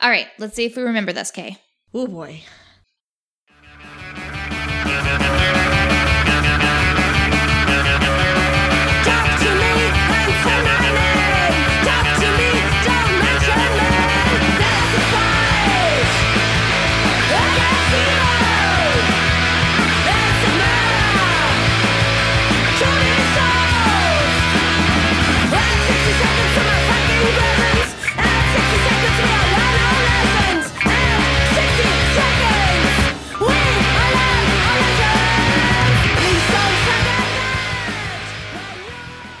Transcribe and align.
All 0.00 0.08
right, 0.10 0.28
let's 0.38 0.54
see 0.56 0.64
if 0.64 0.76
we 0.76 0.82
remember 0.82 1.12
this, 1.12 1.30
Kay. 1.30 1.58
Oh 1.92 2.06
boy. 2.06 2.42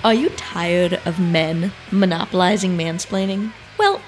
Are 0.02 0.14
you 0.14 0.30
tired 0.30 0.94
of 1.04 1.20
men 1.20 1.72
monopolizing 1.92 2.74
mansplaining? 2.74 3.52
Well, 3.76 4.00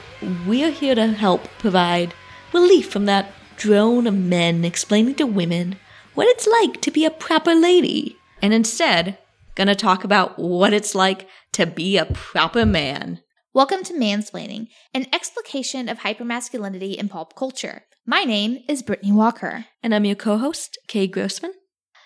we're 0.46 0.70
here 0.70 0.94
to 0.94 1.08
help 1.08 1.46
provide 1.58 2.14
relief 2.54 2.90
from 2.90 3.04
that 3.04 3.30
drone 3.58 4.06
of 4.06 4.14
men 4.14 4.64
explaining 4.64 5.16
to 5.16 5.26
women 5.26 5.76
what 6.14 6.28
it's 6.28 6.46
like 6.46 6.80
to 6.80 6.90
be 6.90 7.04
a 7.04 7.10
proper 7.10 7.54
lady. 7.54 8.16
And 8.40 8.54
instead, 8.54 9.18
gonna 9.54 9.74
talk 9.74 10.02
about 10.02 10.38
what 10.38 10.72
it's 10.72 10.94
like 10.94 11.28
to 11.52 11.66
be 11.66 11.98
a 11.98 12.06
proper 12.06 12.64
man. 12.64 13.20
Welcome 13.52 13.84
to 13.84 13.92
Mansplaining, 13.92 14.68
an 14.94 15.04
explication 15.12 15.90
of 15.90 15.98
hypermasculinity 15.98 16.94
in 16.94 17.10
pulp 17.10 17.36
culture. 17.36 17.82
My 18.06 18.24
name 18.24 18.60
is 18.66 18.82
Brittany 18.82 19.12
Walker. 19.12 19.66
And 19.82 19.94
I'm 19.94 20.06
your 20.06 20.16
co 20.16 20.38
host, 20.38 20.78
Kay 20.88 21.06
Grossman. 21.06 21.52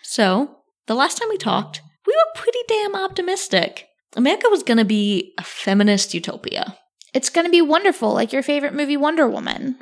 So, 0.03 0.57
the 0.89 0.97
last 0.97 1.19
time 1.19 1.29
we 1.29 1.37
talked, 1.37 1.83
were 2.17 2.41
pretty 2.43 2.59
damn 2.69 2.95
optimistic. 2.97 3.87
America 4.17 4.49
was 4.51 4.63
gonna 4.63 4.85
be 4.85 5.35
a 5.39 5.43
feminist 5.43 6.15
utopia. 6.15 6.79
It's 7.17 7.31
going 7.31 7.47
to 7.47 7.51
be 7.51 7.63
wonderful, 7.63 8.13
like 8.13 8.31
your 8.35 8.43
favorite 8.43 8.75
movie, 8.75 8.99
Wonder 8.99 9.27
Woman. 9.27 9.79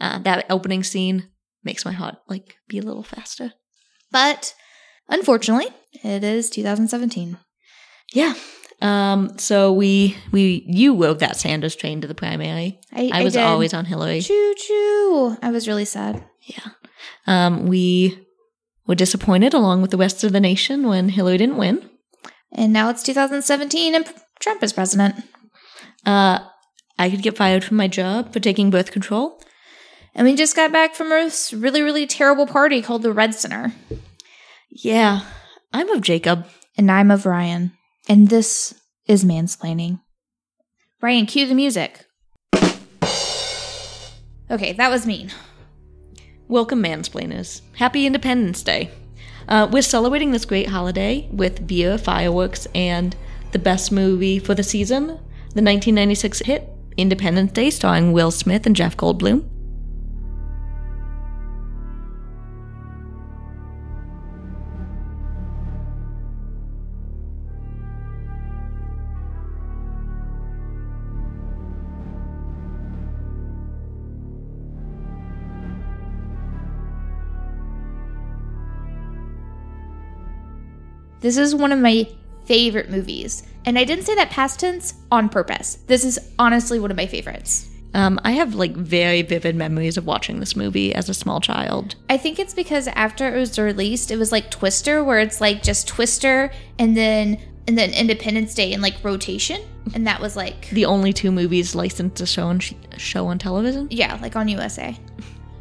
Uh, 0.00 0.20
that 0.20 0.46
opening 0.48 0.84
scene 0.84 1.28
makes 1.64 1.84
my 1.84 1.90
heart 1.90 2.14
like 2.28 2.54
be 2.68 2.78
a 2.78 2.82
little 2.82 3.02
faster. 3.02 3.54
But 4.12 4.54
unfortunately, 5.08 5.66
it 6.04 6.22
is 6.22 6.48
2017. 6.48 7.38
Yeah. 8.12 8.34
Um. 8.80 9.36
So 9.38 9.72
we 9.72 10.16
we 10.30 10.64
you 10.68 10.94
rode 11.02 11.18
that 11.20 11.36
Sanders 11.36 11.74
train 11.74 12.02
to 12.02 12.06
the 12.06 12.14
primary. 12.14 12.78
I, 12.92 13.10
I 13.12 13.24
was 13.24 13.32
did. 13.32 13.42
always 13.42 13.74
on 13.74 13.84
Hillary. 13.84 14.20
Choo 14.20 14.54
choo. 14.56 15.36
I 15.42 15.50
was 15.50 15.66
really 15.66 15.86
sad. 15.86 16.24
Yeah. 16.42 16.68
Um. 17.26 17.66
We 17.66 18.25
were 18.86 18.94
disappointed 18.94 19.54
along 19.54 19.82
with 19.82 19.90
the 19.90 19.96
rest 19.96 20.24
of 20.24 20.32
the 20.32 20.40
nation 20.40 20.86
when 20.86 21.10
Hillary 21.10 21.38
didn't 21.38 21.56
win. 21.56 21.88
And 22.52 22.72
now 22.72 22.90
it's 22.90 23.02
2017 23.02 23.94
and 23.94 24.12
Trump 24.40 24.62
is 24.62 24.72
president. 24.72 25.16
Uh. 26.04 26.40
I 26.98 27.10
could 27.10 27.22
get 27.22 27.36
fired 27.36 27.62
from 27.64 27.76
my 27.76 27.88
job 27.88 28.32
for 28.32 28.40
taking 28.40 28.70
birth 28.70 28.90
control. 28.90 29.40
And 30.14 30.26
we 30.26 30.34
just 30.34 30.56
got 30.56 30.72
back 30.72 30.94
from 30.94 31.12
a 31.12 31.30
really, 31.52 31.82
really 31.82 32.06
terrible 32.06 32.46
party 32.46 32.80
called 32.80 33.02
the 33.02 33.12
Red 33.12 33.34
Center. 33.34 33.72
Yeah. 34.70 35.20
I'm 35.72 35.90
of 35.90 36.00
Jacob. 36.00 36.46
And 36.78 36.90
I'm 36.90 37.10
of 37.10 37.26
Ryan. 37.26 37.72
And 38.08 38.28
this 38.28 38.74
is 39.06 39.24
mansplaining. 39.24 40.00
Ryan, 41.02 41.26
cue 41.26 41.46
the 41.46 41.54
music. 41.54 42.06
Okay, 44.50 44.72
that 44.72 44.90
was 44.90 45.06
mean. 45.06 45.32
Welcome, 46.48 46.80
mansplainers. 46.80 47.60
Happy 47.74 48.06
Independence 48.06 48.62
Day. 48.62 48.92
Uh, 49.48 49.68
we're 49.68 49.82
celebrating 49.82 50.30
this 50.30 50.44
great 50.44 50.68
holiday 50.68 51.28
with 51.32 51.66
beer, 51.66 51.98
fireworks, 51.98 52.68
and 52.72 53.16
the 53.50 53.58
best 53.58 53.90
movie 53.90 54.38
for 54.38 54.54
the 54.54 54.62
season, 54.62 55.06
the 55.06 55.62
1996 55.62 56.38
hit 56.40 56.68
Independence 56.96 57.50
Day, 57.50 57.70
starring 57.70 58.12
Will 58.12 58.30
Smith 58.30 58.64
and 58.64 58.76
Jeff 58.76 58.96
Goldblum. 58.96 59.55
This 81.26 81.38
is 81.38 81.56
one 81.56 81.72
of 81.72 81.80
my 81.80 82.06
favorite 82.44 82.88
movies. 82.88 83.42
And 83.64 83.76
I 83.76 83.82
didn't 83.82 84.04
say 84.04 84.14
that 84.14 84.30
past 84.30 84.60
tense 84.60 84.94
on 85.10 85.28
purpose. 85.28 85.78
This 85.88 86.04
is 86.04 86.20
honestly 86.38 86.78
one 86.78 86.92
of 86.92 86.96
my 86.96 87.08
favorites. 87.08 87.68
Um, 87.94 88.20
I 88.22 88.30
have 88.30 88.54
like 88.54 88.76
very 88.76 89.22
vivid 89.22 89.56
memories 89.56 89.96
of 89.96 90.06
watching 90.06 90.38
this 90.38 90.54
movie 90.54 90.94
as 90.94 91.08
a 91.08 91.14
small 91.14 91.40
child. 91.40 91.96
I 92.08 92.16
think 92.16 92.38
it's 92.38 92.54
because 92.54 92.86
after 92.86 93.26
it 93.26 93.36
was 93.36 93.58
released, 93.58 94.12
it 94.12 94.18
was 94.18 94.30
like 94.30 94.52
Twister, 94.52 95.02
where 95.02 95.18
it's 95.18 95.40
like 95.40 95.64
just 95.64 95.88
Twister 95.88 96.52
and 96.78 96.96
then 96.96 97.40
and 97.66 97.76
then 97.76 97.92
Independence 97.92 98.54
Day 98.54 98.72
in 98.72 98.80
like 98.80 98.94
rotation, 99.02 99.60
and 99.94 100.06
that 100.06 100.20
was 100.20 100.36
like 100.36 100.68
The 100.70 100.84
only 100.84 101.12
two 101.12 101.32
movies 101.32 101.74
licensed 101.74 102.18
to 102.18 102.26
show 102.26 102.46
on 102.46 102.60
show 102.98 103.26
on 103.26 103.40
television. 103.40 103.88
yeah, 103.90 104.16
like 104.22 104.36
on 104.36 104.46
USA. 104.46 104.96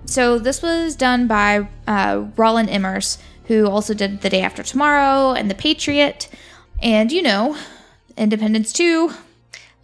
So 0.06 0.38
this 0.38 0.62
was 0.62 0.96
done 0.96 1.26
by 1.26 1.68
uh, 1.88 2.26
Roland 2.38 2.70
Emmerich, 2.70 3.06
who 3.48 3.68
also 3.70 3.94
did 3.94 4.22
The 4.22 4.30
Day 4.30 4.42
After 4.42 4.64
Tomorrow 4.64 5.34
and 5.34 5.50
The 5.50 5.56
Patriot, 5.56 6.30
and 6.82 7.12
you 7.12 7.22
know, 7.22 7.58
Independence 8.18 8.74
Two. 8.74 9.12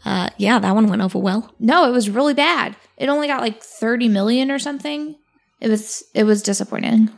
Uh, 0.04 0.30
yeah, 0.38 0.58
that 0.60 0.74
one 0.76 0.88
went 0.88 1.02
over 1.02 1.20
well. 1.20 1.54
No, 1.60 1.88
it 1.88 1.92
was 1.92 2.10
really 2.10 2.34
bad. 2.34 2.76
It 2.98 3.08
only 3.10 3.28
got 3.28 3.42
like 3.42 3.62
thirty 3.62 4.08
million 4.08 4.50
or 4.52 4.60
something. 4.60 5.16
It 5.60 5.70
was 5.70 6.04
it 6.16 6.24
was 6.24 6.42
disappointing. 6.42 7.10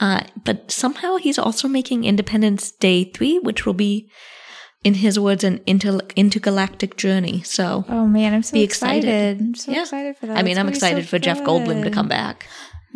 Uh, 0.00 0.22
but 0.44 0.70
somehow 0.70 1.16
he's 1.16 1.38
also 1.38 1.68
making 1.68 2.04
Independence 2.04 2.70
Day 2.70 3.04
3, 3.04 3.38
which 3.38 3.64
will 3.64 3.72
be, 3.72 4.10
in 4.84 4.92
his 4.92 5.18
words, 5.18 5.42
an 5.42 5.62
inter- 5.66 6.00
intergalactic 6.16 6.98
journey. 6.98 7.42
So 7.44 7.84
Oh 7.88 8.06
man, 8.06 8.34
I'm 8.34 8.42
so 8.42 8.52
Be 8.52 8.62
excited. 8.62 9.04
excited. 9.08 9.40
I'm 9.40 9.54
so 9.54 9.72
Yeah. 9.72 9.80
excited 9.82 10.16
for 10.18 10.26
that. 10.26 10.36
I 10.36 10.42
mean, 10.42 10.50
It's 10.52 10.58
I'm 10.58 10.66
gonna 10.66 10.76
so 10.76 10.86
excited 10.86 11.08
for 11.08 11.18
Jeff 11.18 11.40
Goldblum 11.42 11.82
to 11.84 11.90
come 11.90 12.08
back. 12.08 12.46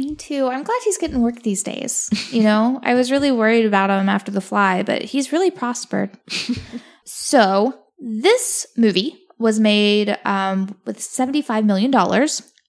Me 0.00 0.14
too. 0.14 0.46
I'm 0.48 0.62
glad 0.62 0.80
he's 0.84 0.98
getting 0.98 1.20
work 1.20 1.42
these 1.42 1.62
days. 1.62 2.08
You 2.30 2.42
know, 2.42 2.80
I 2.90 2.94
was 2.94 3.10
really 3.10 3.30
worried 3.30 3.66
about 3.66 3.90
him 3.90 4.08
after 4.08 4.32
The 4.32 4.40
Fly, 4.40 4.82
but 4.82 5.02
he's 5.02 5.30
really 5.32 5.50
prospered. 5.50 6.10
so 7.04 7.78
this 7.98 8.66
movie 8.76 9.18
was 9.38 9.60
made 9.60 10.16
um, 10.24 10.74
with 10.86 10.98
$75 10.98 11.64
million. 11.64 11.90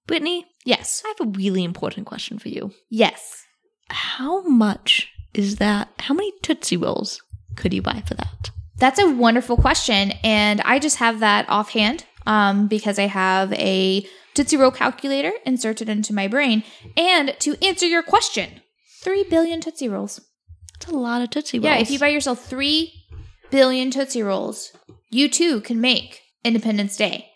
Brittany, 0.08 0.46
Yes. 0.66 1.02
I 1.06 1.14
have 1.18 1.28
a 1.28 1.32
really 1.32 1.64
important 1.64 2.06
question 2.06 2.38
for 2.38 2.50
you. 2.50 2.72
Yes. 2.90 3.46
How 3.90 4.42
much 4.44 5.10
is 5.34 5.56
that? 5.58 5.90
How 6.00 6.14
many 6.14 6.32
Tootsie 6.42 6.78
Rolls 6.78 7.22
could 7.56 7.74
you 7.74 7.82
buy 7.82 8.04
for 8.06 8.14
that? 8.16 8.52
That's 8.78 9.00
a 9.00 9.10
wonderful 9.10 9.58
question. 9.58 10.12
And 10.24 10.62
I 10.62 10.80
just 10.80 10.98
have 10.98 11.20
that 11.20 11.50
offhand 11.50 12.06
um, 12.26 12.68
because 12.68 13.00
I 13.00 13.08
have 13.08 13.54
a 13.54 14.06
Tootsie 14.34 14.58
Roll 14.58 14.72
calculator 14.72 15.32
inserted 15.46 15.90
into 15.90 16.14
my 16.14 16.28
brain. 16.28 16.64
And 16.96 17.36
to 17.40 17.56
answer 17.64 17.86
your 17.86 18.04
question, 18.04 18.62
3 19.04 19.26
billion 19.30 19.62
Tootsie 19.62 19.90
Rolls. 19.90 20.22
That's 20.80 20.92
a 20.92 20.96
lot 20.96 21.22
of 21.22 21.30
Tootsie 21.30 21.60
Rolls. 21.60 21.66
Yeah, 21.66 21.78
if 21.80 21.92
you 21.92 22.00
buy 22.00 22.08
yourself 22.10 22.44
3 22.46 22.92
billion 23.50 23.92
Tootsie 23.92 24.24
Rolls, 24.24 24.72
you 25.10 25.30
too 25.30 25.62
can 25.62 25.80
make 25.82 26.22
Independence 26.44 26.96
Day. 26.98 27.28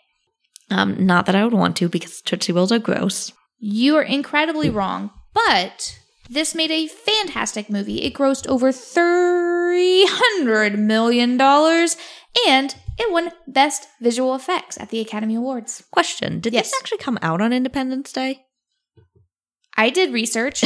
um, 0.70 1.06
not 1.06 1.26
that 1.26 1.34
I 1.36 1.44
would 1.44 1.54
want 1.54 1.76
to 1.76 1.88
because 1.88 2.20
Tootsie 2.22 2.52
Rolls 2.52 2.72
are 2.72 2.78
gross. 2.78 3.32
You 3.58 3.96
are 3.96 4.02
incredibly 4.02 4.68
wrong, 4.70 5.10
but 5.32 5.98
this 6.28 6.54
made 6.54 6.70
a 6.70 6.88
fantastic 6.88 7.70
movie. 7.70 8.02
It 8.02 8.12
grossed 8.14 8.46
over 8.48 8.70
$300 8.72 10.76
million 10.78 11.40
and 11.40 12.76
it 12.98 13.12
won 13.12 13.32
Best 13.46 13.88
Visual 14.00 14.34
Effects 14.34 14.78
at 14.78 14.90
the 14.90 15.00
Academy 15.00 15.34
Awards. 15.34 15.84
Question: 15.90 16.40
Did 16.40 16.52
Yes. 16.52 16.70
this 16.70 16.80
actually 16.80 16.98
come 16.98 17.18
out 17.22 17.40
on 17.40 17.52
Independence 17.52 18.12
Day? 18.12 18.44
I 19.76 19.90
did 19.90 20.12
research. 20.12 20.64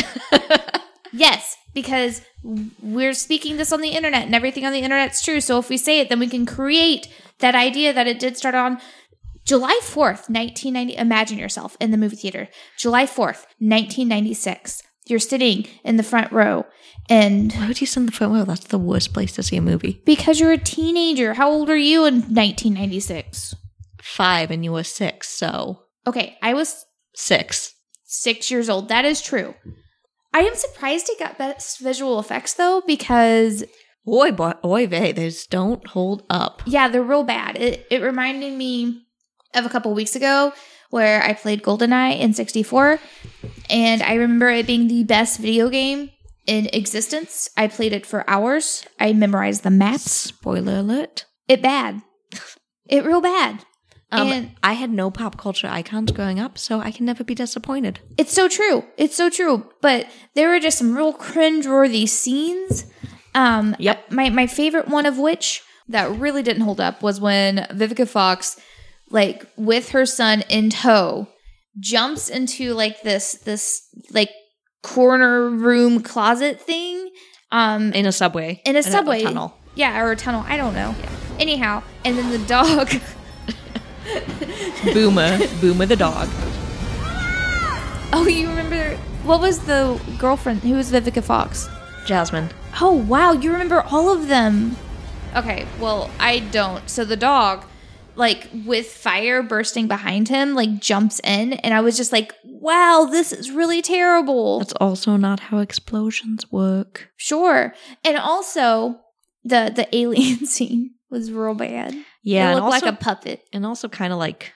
yes, 1.13 1.57
because 1.75 2.23
we're 2.43 3.13
speaking 3.15 3.57
this 3.57 3.73
on 3.73 3.81
the 3.81 3.91
internet 3.91 4.25
and 4.25 4.35
everything 4.35 4.65
on 4.65 4.73
the 4.73 4.79
internet's 4.81 5.23
true. 5.23 5.41
So 5.41 5.59
if 5.59 5.69
we 5.69 5.77
say 5.77 6.01
it, 6.01 6.09
then 6.09 6.21
we 6.21 6.29
can 6.29 6.47
create 6.47 7.09
that 7.41 7.55
idea 7.55 7.93
that 7.93 8.07
it 8.07 8.19
did 8.21 8.37
start 8.37 8.55
on 8.55 8.81
July 9.45 9.81
4th, 9.83 10.29
1990. 10.31 10.97
Imagine 10.97 11.39
yourself 11.39 11.77
in 11.81 11.91
the 11.91 11.97
movie 11.97 12.15
theater. 12.17 12.49
July 12.77 13.05
4th, 13.05 13.47
1996. 13.59 14.83
You're 15.11 15.19
sitting 15.19 15.67
in 15.85 15.97
the 15.97 16.03
front 16.03 16.31
row 16.33 16.65
and 17.09 17.53
Why 17.55 17.67
would 17.69 17.81
you 17.81 17.87
send 17.87 18.07
the 18.09 18.13
front 18.13 18.33
row? 18.33 18.45
That's 18.45 18.67
the 18.69 18.79
worst 18.79 19.13
place 19.13 19.33
to 19.35 19.43
see 19.43 19.57
a 19.57 19.61
movie. 19.63 20.01
because 20.07 20.39
you're 20.41 20.53
a 20.53 20.59
teenager, 20.59 21.35
how 21.35 21.51
old 21.51 21.69
were 21.69 21.77
you 21.77 22.05
in 22.07 22.21
1996? 22.21 23.55
Five 24.03 24.51
and 24.51 24.65
you 24.65 24.73
were 24.73 24.85
six, 24.85 25.29
so 25.29 25.83
Okay, 26.07 26.39
I 26.43 26.55
was 26.55 26.87
six. 27.15 27.75
Six 28.05 28.51
years 28.51 28.69
old. 28.69 28.89
That 28.89 29.05
is 29.05 29.21
true. 29.21 29.55
I 30.33 30.41
am 30.41 30.55
surprised 30.55 31.09
he 31.09 31.17
got 31.23 31.37
best 31.39 31.79
visual 31.81 32.19
effects 32.19 32.55
though, 32.55 32.83
because 32.87 33.65
Oy, 34.09 34.33
boy, 34.33 34.53
oy 34.65 34.87
vey, 34.87 35.13
those 35.13 35.47
don't 35.47 35.87
hold 35.89 36.25
up. 36.31 36.63
yeah, 36.67 36.89
they're 36.89 37.03
real 37.03 37.25
bad. 37.25 37.57
It 37.57 37.87
it 37.91 38.03
reminded 38.03 38.55
me 38.55 39.03
of 39.55 39.67
a 39.67 39.69
couple 39.69 39.93
weeks 39.95 40.17
ago 40.17 40.53
where 40.91 41.23
I 41.23 41.33
played 41.33 41.63
GoldenEye 41.63 42.19
in 42.21 42.35
64, 42.35 42.99
and 43.69 44.03
I 44.03 44.15
remember 44.15 44.51
it 44.51 44.67
being 44.67 44.89
the 44.89 45.05
best 45.05 45.39
video 45.41 45.69
game 45.69 46.11
in 46.47 46.67
existence. 46.73 47.49
I 47.57 47.69
played 47.69 47.93
it 47.93 48.05
for 48.07 48.29
hours. 48.29 48.85
I 48.99 49.13
memorized 49.13 49.63
the 49.63 49.71
maps. 49.71 50.11
Spoiler 50.11 50.77
alert. 50.79 51.27
It 51.49 51.63
bad. 51.63 52.03
It 52.89 53.05
real 53.05 53.21
bad. 53.21 53.65
Um, 54.11 54.27
And- 54.33 54.51
I 54.65 54.73
had 54.73 54.91
no 54.91 55.13
pop 55.13 55.39
culture 55.39 55.69
icons 55.69 56.11
growing 56.11 56.41
up, 56.41 56.59
so 56.59 56.81
I 56.81 56.91
can 56.91 57.07
never 57.07 57.23
be 57.23 57.37
disappointed. 57.37 58.01
It's 58.19 58.33
so 58.33 58.49
true. 58.49 58.85
It's 58.97 59.15
so 59.15 59.31
true. 59.31 59.71
But 59.81 60.09
there 60.35 60.49
were 60.49 60.59
just 60.59 60.77
some 60.79 60.97
real 60.97 61.13
cringe-worthy 61.13 62.07
scenes. 62.07 62.87
Um, 63.33 63.77
Yep. 63.79 64.11
My 64.11 64.29
my 64.31 64.49
favorite 64.49 64.89
one 64.89 65.07
of 65.07 65.19
which 65.19 65.63
that 65.89 66.11
really 66.19 66.43
didn't 66.43 66.63
hold 66.65 66.81
up 66.81 67.01
was 67.01 67.21
when 67.21 67.59
Vivica 67.71 68.09
Fox, 68.09 68.59
like 69.11 69.45
with 69.57 69.91
her 69.91 70.07
son 70.07 70.43
in 70.49 70.71
tow, 70.71 71.29
jumps 71.79 72.29
into 72.29 72.75
like 72.75 73.03
this 73.03 73.35
this 73.35 73.83
like 74.13 74.31
corner 74.83 75.51
room 75.51 76.03
closet 76.03 76.61
thing. 76.61 77.11
Um, 77.53 77.93
In 77.93 78.07
a 78.07 78.13
subway. 78.13 78.63
in 78.65 78.77
a 78.77 78.83
subway 78.83 79.23
tunnel. 79.23 79.57
Yeah, 79.75 80.01
or 80.01 80.13
a 80.13 80.17
tunnel. 80.17 80.45
I 80.47 80.57
don't 80.57 80.75
know. 80.75 80.95
Anyhow, 81.39 81.83
and 82.05 82.17
then 82.17 82.31
the 82.31 82.47
dog. 82.47 82.91
Boomer. 84.95 85.39
Boomer 85.61 85.87
the 85.87 85.97
dog. 85.97 86.29
oh, 88.13 88.27
you 88.29 88.49
remember 88.49 88.97
what 89.25 89.41
was 89.41 89.61
the 89.61 90.01
girlfriend? 90.19 90.61
Who 90.63 90.75
was 90.75 90.91
Vivica 90.91 91.23
Fox? 91.23 91.69
Jasmine. 92.07 92.49
Oh 92.81 92.93
wow, 92.95 93.33
you 93.33 93.53
remember 93.53 93.83
all 93.83 94.13
of 94.13 94.29
them. 94.29 94.77
Okay, 95.37 95.67
well, 95.79 96.11
I 96.19 96.41
don't. 96.41 96.89
So 96.89 97.05
the 97.05 97.17
dog, 97.17 97.65
like 98.17 98.49
with 98.65 98.87
fire 98.87 99.43
bursting 99.43 99.89
behind 99.89 100.29
him, 100.29 100.55
like 100.55 100.81
jumps 100.81 101.21
in, 101.25 101.55
and 101.55 101.75
I 101.75 101.81
was 101.81 101.97
just 101.97 102.13
like, 102.13 102.35
wow, 102.45 103.09
this 103.11 103.33
is 103.33 103.51
really 103.51 103.83
terrible. 103.83 104.59
That's 104.61 104.73
also 104.75 105.17
not 105.17 105.41
how 105.41 105.59
explosions 105.59 106.51
work. 106.51 107.11
Sure. 107.17 107.75
And 108.05 108.17
also 108.19 109.01
the 109.45 109.73
the 109.75 109.89
alien 109.95 110.47
scene 110.47 110.95
was 111.11 111.33
real 111.33 111.55
bad. 111.55 111.95
Yeah, 112.23 112.53
it 112.53 112.55
looked 112.55 112.65
also, 112.65 112.87
like 112.87 112.95
a 112.95 112.97
puppet. 112.99 113.43
and 113.53 113.65
also 113.65 113.89
kind 113.89 114.13
of 114.13 114.19
like, 114.19 114.53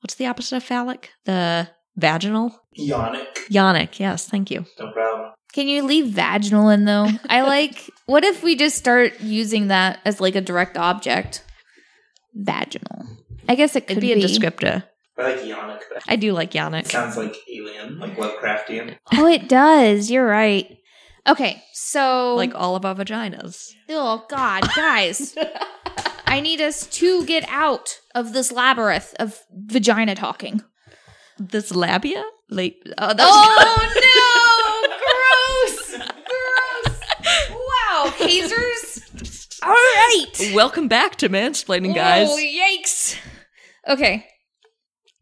what's 0.00 0.14
the 0.14 0.26
opposite 0.26 0.56
of 0.56 0.62
phallic? 0.62 1.10
The 1.24 1.68
vaginal? 1.96 2.54
Yonic. 2.78 3.26
Yonic, 3.50 3.98
yes, 3.98 4.28
thank 4.28 4.50
you. 4.50 4.64
No 4.78 4.92
problem. 4.92 5.32
Can 5.52 5.66
you 5.66 5.82
leave 5.82 6.08
vaginal 6.08 6.68
in 6.68 6.84
though? 6.84 7.08
I 7.28 7.42
like 7.42 7.90
what 8.06 8.24
if 8.24 8.42
we 8.42 8.54
just 8.54 8.76
start 8.76 9.20
using 9.20 9.68
that 9.68 9.98
as 10.04 10.20
like 10.20 10.36
a 10.36 10.40
direct 10.40 10.76
object? 10.76 11.42
Vaginal. 12.38 13.06
I 13.48 13.54
guess 13.54 13.74
it 13.76 13.86
could 13.86 13.98
It'd 13.98 14.02
be 14.02 14.12
a 14.12 14.16
descriptor. 14.16 14.84
I 15.18 15.22
like 15.22 15.40
Yonic. 15.40 15.80
But 15.92 16.02
I 16.06 16.16
do 16.16 16.32
like 16.32 16.54
it 16.54 16.86
sounds 16.86 17.16
like 17.16 17.34
alien, 17.52 17.98
like 17.98 18.16
Lovecraftian. 18.16 18.96
Oh, 19.14 19.26
it 19.26 19.48
does. 19.48 20.10
You're 20.10 20.26
right. 20.26 20.78
Okay, 21.26 21.62
so 21.72 22.34
Like 22.36 22.54
all 22.54 22.76
of 22.76 22.84
our 22.84 22.94
vaginas. 22.94 23.72
oh 23.90 24.24
god, 24.30 24.62
guys, 24.74 25.36
I 26.26 26.40
need 26.40 26.60
us 26.60 26.86
to 26.86 27.24
get 27.26 27.44
out 27.48 27.98
of 28.14 28.32
this 28.32 28.52
labyrinth 28.52 29.14
of 29.18 29.38
vagina 29.52 30.14
talking. 30.14 30.62
This 31.38 31.74
labia? 31.74 32.24
Like, 32.48 32.76
uh, 32.96 33.14
oh, 33.18 33.54
that's 33.94 33.98
Oh 34.00 34.88
no! 35.66 35.98
Gross! 35.98 36.08
Gross! 36.28 37.00
Wow, 37.90 38.10
hazers. 38.16 39.07
All 39.62 39.70
right. 39.70 40.52
Welcome 40.54 40.88
back 40.88 41.16
to 41.16 41.28
mansplaining, 41.28 41.94
guys. 41.94 42.28
Oh, 42.30 42.36
yikes. 42.38 43.16
Okay. 43.88 44.24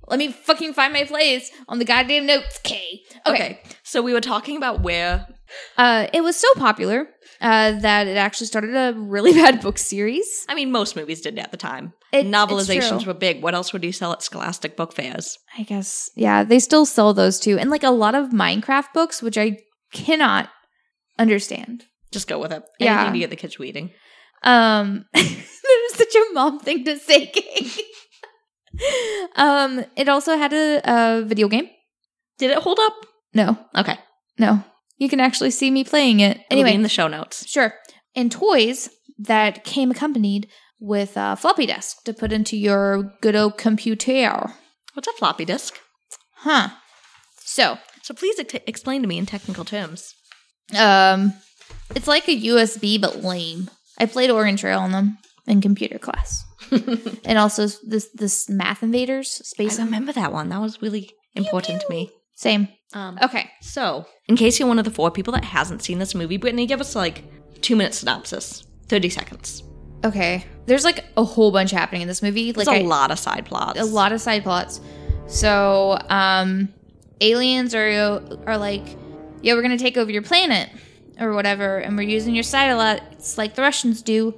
Let 0.08 0.18
me 0.18 0.30
fucking 0.30 0.72
find 0.74 0.92
my 0.92 1.04
place 1.04 1.50
on 1.68 1.78
the 1.80 1.84
goddamn 1.84 2.26
notes, 2.26 2.60
K. 2.62 3.00
Okay. 3.26 3.34
okay, 3.34 3.62
so 3.82 4.02
we 4.02 4.12
were 4.12 4.20
talking 4.20 4.56
about 4.56 4.80
where 4.82 5.26
Uh, 5.76 6.06
it 6.12 6.22
was 6.22 6.36
so 6.36 6.46
popular 6.54 7.08
uh, 7.40 7.72
that 7.80 8.06
it 8.06 8.16
actually 8.16 8.46
started 8.46 8.74
a 8.76 8.96
really 8.96 9.32
bad 9.42 9.60
book 9.60 9.78
series. 9.78 10.26
I 10.48 10.54
mean, 10.54 10.70
most 10.70 10.94
movies 10.94 11.22
did 11.22 11.38
at 11.40 11.50
the 11.50 11.56
time. 11.56 11.92
It- 12.12 12.24
Novelizations 12.26 13.04
were 13.04 13.14
big. 13.14 13.42
What 13.42 13.54
else 13.54 13.72
would 13.72 13.82
you 13.82 13.90
sell 13.92 14.12
at 14.12 14.22
Scholastic 14.22 14.76
book 14.76 14.92
fairs? 14.92 15.38
I 15.58 15.62
guess, 15.64 16.08
yeah, 16.14 16.44
they 16.44 16.60
still 16.60 16.86
sell 16.86 17.12
those 17.12 17.40
too. 17.40 17.58
And 17.58 17.68
like 17.70 17.82
a 17.82 17.90
lot 17.90 18.14
of 18.14 18.28
Minecraft 18.30 18.92
books, 18.94 19.22
which 19.22 19.36
I 19.38 19.58
cannot 19.92 20.50
understand. 21.18 21.84
Just 22.12 22.28
go 22.28 22.38
with 22.38 22.52
it. 22.52 22.62
Yeah. 22.78 22.94
Anything 23.00 23.14
to 23.14 23.18
get 23.20 23.30
the 23.30 23.36
kids 23.36 23.58
reading. 23.58 23.90
Um, 24.42 25.04
that 25.14 25.22
was 25.90 25.94
such 25.94 26.14
a 26.14 26.32
mom 26.32 26.60
thing 26.60 26.84
to 26.84 26.98
say, 26.98 27.32
um, 29.36 29.84
it 29.96 30.08
also 30.08 30.36
had 30.36 30.52
a, 30.52 30.80
a 30.84 31.22
video 31.24 31.48
game. 31.48 31.68
Did 32.38 32.50
it 32.50 32.58
hold 32.58 32.78
up? 32.80 32.94
No, 33.34 33.58
Okay. 33.76 33.98
no, 34.38 34.62
you 34.98 35.08
can 35.08 35.20
actually 35.20 35.50
see 35.50 35.70
me 35.70 35.84
playing 35.84 36.20
it. 36.20 36.36
It'll 36.36 36.46
be 36.48 36.60
Anyway, 36.60 36.74
in 36.74 36.82
the 36.82 36.88
show 36.88 37.08
notes. 37.08 37.46
Sure. 37.48 37.74
And 38.14 38.30
toys 38.30 38.88
that 39.18 39.64
came 39.64 39.90
accompanied 39.90 40.48
with 40.78 41.12
a 41.16 41.36
floppy 41.36 41.66
disk 41.66 42.04
to 42.04 42.12
put 42.12 42.32
into 42.32 42.56
your 42.56 43.14
good 43.22 43.34
old 43.36 43.56
computer. 43.58 44.52
What's 44.94 45.08
a 45.08 45.12
floppy 45.12 45.44
disk? 45.44 45.74
Huh. 46.36 46.68
So, 47.38 47.78
So 48.02 48.14
please 48.14 48.38
ex- 48.38 48.54
explain 48.66 49.02
to 49.02 49.08
me 49.08 49.18
in 49.18 49.26
technical 49.26 49.64
terms. 49.64 50.14
um, 50.78 51.32
it's 51.94 52.08
like 52.08 52.28
a 52.28 52.36
USB 52.40 53.00
but 53.00 53.22
lame. 53.22 53.70
I 53.98 54.06
played 54.06 54.30
Oregon 54.30 54.56
Trail 54.56 54.80
on 54.80 54.92
them 54.92 55.18
in 55.46 55.60
computer 55.60 55.98
class, 55.98 56.44
and 57.24 57.38
also 57.38 57.66
this 57.86 58.08
this 58.14 58.48
Math 58.48 58.82
Invaders 58.82 59.30
Space. 59.30 59.78
I 59.78 59.84
remember 59.84 60.12
that 60.12 60.32
one. 60.32 60.48
That 60.48 60.60
was 60.60 60.82
really 60.82 61.10
important 61.34 61.80
to 61.82 61.86
me. 61.90 62.10
Same. 62.34 62.68
Um, 62.92 63.18
Okay. 63.22 63.50
So, 63.60 64.06
in 64.28 64.36
case 64.36 64.58
you're 64.58 64.68
one 64.68 64.78
of 64.78 64.84
the 64.84 64.90
four 64.90 65.10
people 65.10 65.32
that 65.32 65.44
hasn't 65.44 65.82
seen 65.82 65.98
this 65.98 66.14
movie, 66.14 66.36
Brittany, 66.36 66.66
give 66.66 66.80
us 66.80 66.94
like 66.94 67.24
two 67.62 67.76
minute 67.76 67.94
synopsis, 67.94 68.64
thirty 68.88 69.08
seconds. 69.08 69.62
Okay. 70.04 70.44
There's 70.66 70.84
like 70.84 71.04
a 71.16 71.24
whole 71.24 71.50
bunch 71.52 71.70
happening 71.70 72.02
in 72.02 72.08
this 72.08 72.22
movie. 72.22 72.52
There's 72.52 72.66
like 72.66 72.80
a 72.82 72.84
I- 72.84 72.86
lot 72.88 73.10
of 73.10 73.18
side 73.18 73.46
plots. 73.46 73.80
a 73.80 73.84
lot 73.84 74.12
of 74.12 74.20
side 74.20 74.42
plots. 74.42 74.80
So, 75.26 75.98
um, 76.08 76.68
aliens 77.20 77.74
are 77.74 78.20
are 78.46 78.58
like, 78.58 78.84
yeah, 79.42 79.54
we're 79.54 79.62
gonna 79.62 79.78
take 79.78 79.96
over 79.96 80.10
your 80.10 80.22
planet 80.22 80.68
or 81.18 81.32
whatever, 81.32 81.78
and 81.78 81.96
we're 81.96 82.08
using 82.08 82.34
your 82.34 82.44
satellites 82.44 83.38
like 83.38 83.54
the 83.54 83.62
Russians 83.62 84.02
do. 84.02 84.34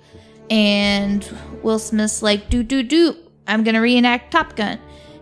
And 0.50 1.28
Will 1.62 1.78
Smith's 1.78 2.23
like, 2.23 2.49
do 2.49 2.62
do 2.62 2.82
do, 2.82 3.16
I'm 3.47 3.64
gonna 3.64 3.82
reenact 3.82 4.32
Top 4.32 4.56
Gun. 4.56 4.78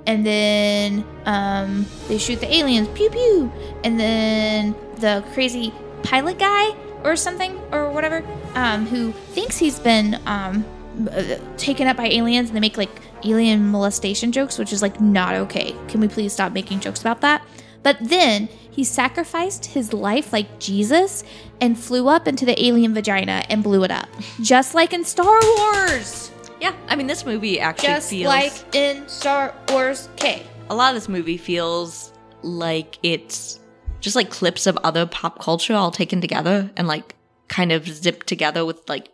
And 0.06 0.24
then 0.24 1.04
um, 1.24 1.84
they 2.06 2.18
shoot 2.18 2.40
the 2.40 2.54
aliens, 2.54 2.88
pew 2.94 3.10
pew. 3.10 3.52
And 3.82 3.98
then 3.98 4.76
the 4.96 5.24
crazy 5.32 5.72
pilot 6.04 6.38
guy 6.38 6.76
or 7.02 7.16
something 7.16 7.58
or 7.72 7.90
whatever, 7.90 8.24
um, 8.54 8.86
who 8.86 9.10
thinks 9.10 9.58
he's 9.58 9.80
been 9.80 10.20
um, 10.26 10.64
uh, 11.10 11.38
taken 11.56 11.88
up 11.88 11.96
by 11.96 12.06
aliens, 12.06 12.48
and 12.48 12.56
they 12.56 12.60
make 12.60 12.76
like 12.76 12.90
alien 13.24 13.66
molestation 13.66 14.30
jokes, 14.30 14.58
which 14.58 14.72
is 14.72 14.80
like 14.80 15.00
not 15.00 15.34
okay. 15.34 15.74
Can 15.88 16.00
we 16.00 16.08
please 16.08 16.32
stop 16.32 16.52
making 16.52 16.80
jokes 16.80 17.00
about 17.00 17.20
that? 17.22 17.42
But 17.82 17.98
then 18.00 18.48
he 18.76 18.84
sacrificed 18.84 19.64
his 19.64 19.94
life 19.94 20.34
like 20.34 20.60
Jesus 20.60 21.24
and 21.62 21.78
flew 21.78 22.08
up 22.08 22.28
into 22.28 22.44
the 22.44 22.62
alien 22.62 22.92
vagina 22.92 23.42
and 23.48 23.62
blew 23.64 23.82
it 23.84 23.90
up, 23.90 24.08
just 24.42 24.74
like 24.74 24.92
in 24.92 25.02
Star 25.02 25.40
Wars. 25.56 26.30
yeah, 26.60 26.74
I 26.86 26.94
mean, 26.94 27.06
this 27.06 27.24
movie 27.24 27.58
actually 27.58 27.88
Just 27.88 28.10
feels 28.10 28.26
like 28.28 28.52
in 28.74 29.08
Star 29.08 29.54
Wars 29.70 30.10
K. 30.16 30.42
a 30.68 30.74
lot 30.74 30.90
of 30.90 30.94
this 30.94 31.08
movie 31.08 31.38
feels 31.38 32.12
like 32.42 32.98
it's 33.02 33.58
just 34.00 34.14
like 34.14 34.28
clips 34.30 34.66
of 34.66 34.76
other 34.84 35.06
pop 35.06 35.40
culture 35.40 35.74
all 35.74 35.90
taken 35.90 36.20
together 36.20 36.70
and 36.76 36.86
like 36.86 37.14
kind 37.48 37.72
of 37.72 37.88
zipped 37.88 38.26
together 38.26 38.64
with 38.66 38.86
like 38.90 39.08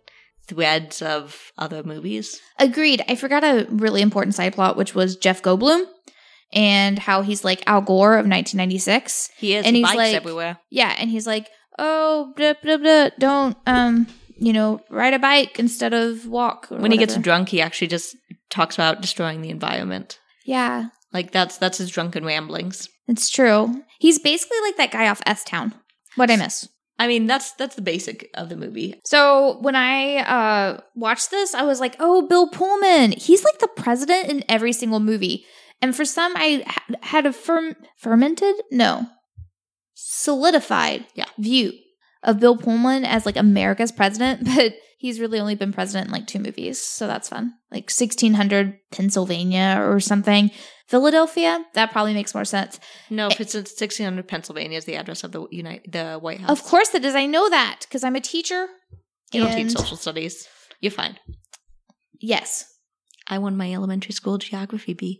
threads 0.49 1.00
of 1.02 1.52
other 1.57 1.85
movies. 1.85 2.40
Agreed. 2.59 3.04
I 3.09 3.14
forgot 3.14 3.45
a 3.45 3.66
really 3.71 4.02
important 4.02 4.35
side 4.35 4.54
plot, 4.54 4.76
which 4.76 4.92
was 4.92 5.14
Jeff 5.16 5.40
Goldblum 5.40 5.85
and 6.52 6.99
how 6.99 7.23
he's 7.23 7.44
like 7.44 7.62
Al 7.66 7.80
Gore 7.80 8.14
of 8.18 8.26
1996. 8.26 9.30
He 9.38 9.54
is 9.54 9.66
And 9.66 9.76
he's 9.76 9.85
bikes 9.85 9.97
like- 9.97 10.14
everywhere. 10.14 10.59
Yeah, 10.71 10.94
and 10.99 11.11
he's 11.11 11.26
like, 11.26 11.49
"Oh, 11.78 12.32
blah, 12.37 12.54
blah, 12.62 12.76
blah, 12.76 13.11
don't 13.18 13.56
um, 13.66 14.06
you 14.38 14.52
know, 14.52 14.80
ride 14.90 15.14
a 15.14 15.18
bike 15.18 15.59
instead 15.59 15.94
of 15.94 16.26
walk." 16.26 16.66
When 16.71 16.90
he 16.92 16.99
gets 16.99 17.16
drunk, 17.16 17.49
he 17.49 17.61
actually 17.61 17.88
just 17.88 18.16
talks 18.50 18.75
about 18.76 19.00
destroying 19.00 19.42
the 19.42 19.50
environment. 19.50 20.18
yeah, 20.44 20.87
Like 21.12 21.30
that's 21.32 21.59
that's 21.59 21.78
his 21.78 21.90
drunken 21.90 22.25
ramblings. 22.25 22.88
it's 23.09 23.30
true. 23.30 23.82
He's 23.99 24.18
basically 24.18 24.59
like 24.62 24.76
that 24.76 24.90
guy 24.90 25.09
off 25.09 25.23
S 25.26 25.44
Town. 25.44 25.75
What 26.16 26.30
I 26.30 26.37
miss. 26.37 26.68
I 26.99 27.09
mean, 27.09 27.26
that's 27.26 27.52
that's 27.52 27.75
the 27.75 27.82
basic 27.82 28.28
of 28.35 28.49
the 28.49 28.56
movie. 28.56 29.00
So 29.04 29.59
when 29.61 29.75
I 29.75 30.18
uh 30.18 30.80
watched 30.94 31.30
this, 31.30 31.54
I 31.54 31.62
was 31.62 31.80
like, 31.80 31.97
"Oh, 31.99 32.26
Bill 32.28 32.49
Pullman. 32.49 33.12
He's 33.12 33.42
like 33.44 33.59
the 33.61 33.68
president 33.68 34.28
in 34.28 34.44
every 34.49 34.73
single 34.73 35.00
movie." 35.00 35.47
And 35.83 35.95
for 35.97 36.05
some, 36.05 36.33
I 36.37 36.65
had 37.03 37.27
a 37.27 37.33
firm 37.33 37.75
fermented, 37.99 38.55
no, 38.71 39.07
solidified 39.95 41.07
Yeah. 41.15 41.27
view 41.39 41.73
of 42.23 42.39
Bill 42.39 42.57
Pullman 42.57 43.05
as 43.05 43.27
like 43.27 43.37
America's 43.37 43.91
president, 43.93 44.45
but 44.57 44.75
he's 44.99 45.19
really 45.21 45.41
only 45.41 45.57
been 45.57 45.73
president 45.73 46.07
in 46.07 46.12
like 46.12 46.27
two 46.29 46.39
movies, 46.39 46.81
so 46.81 47.07
that's 47.07 47.29
fun. 47.29 47.55
Like 47.71 47.91
1600 47.91 48.79
Pennsylvania 48.93 49.79
or 49.81 49.99
something. 50.01 50.51
Philadelphia, 50.87 51.65
that 51.75 51.91
probably 51.91 52.15
makes 52.15 52.35
more 52.35 52.45
sense. 52.45 52.79
No, 53.11 53.27
eh. 53.27 53.31
if 53.33 53.41
it's 53.41 53.55
1600 53.55 54.29
Pennsylvania 54.29 54.79
is 54.79 54.85
the 54.85 54.95
address 54.97 55.25
of 55.25 55.33
the 55.33 55.47
United, 55.51 55.91
the 55.91 56.19
White 56.19 56.41
House. 56.41 56.51
Of 56.51 56.62
course 56.65 56.95
it 56.95 57.05
is. 57.05 57.15
I 57.15 57.27
know 57.27 57.49
that 57.51 57.81
because 57.81 58.05
I'm 58.05 58.15
a 58.17 58.21
teacher. 58.21 58.67
You 59.33 59.45
don't 59.45 59.57
teach 59.57 59.71
social 59.73 59.97
studies. 59.97 60.47
You're 60.81 60.93
fine. 60.93 61.19
Yes. 62.21 62.69
I 63.27 63.39
won 63.39 63.57
my 63.57 63.73
elementary 63.73 64.12
school 64.12 64.37
geography 64.37 64.93
bee. 64.93 65.19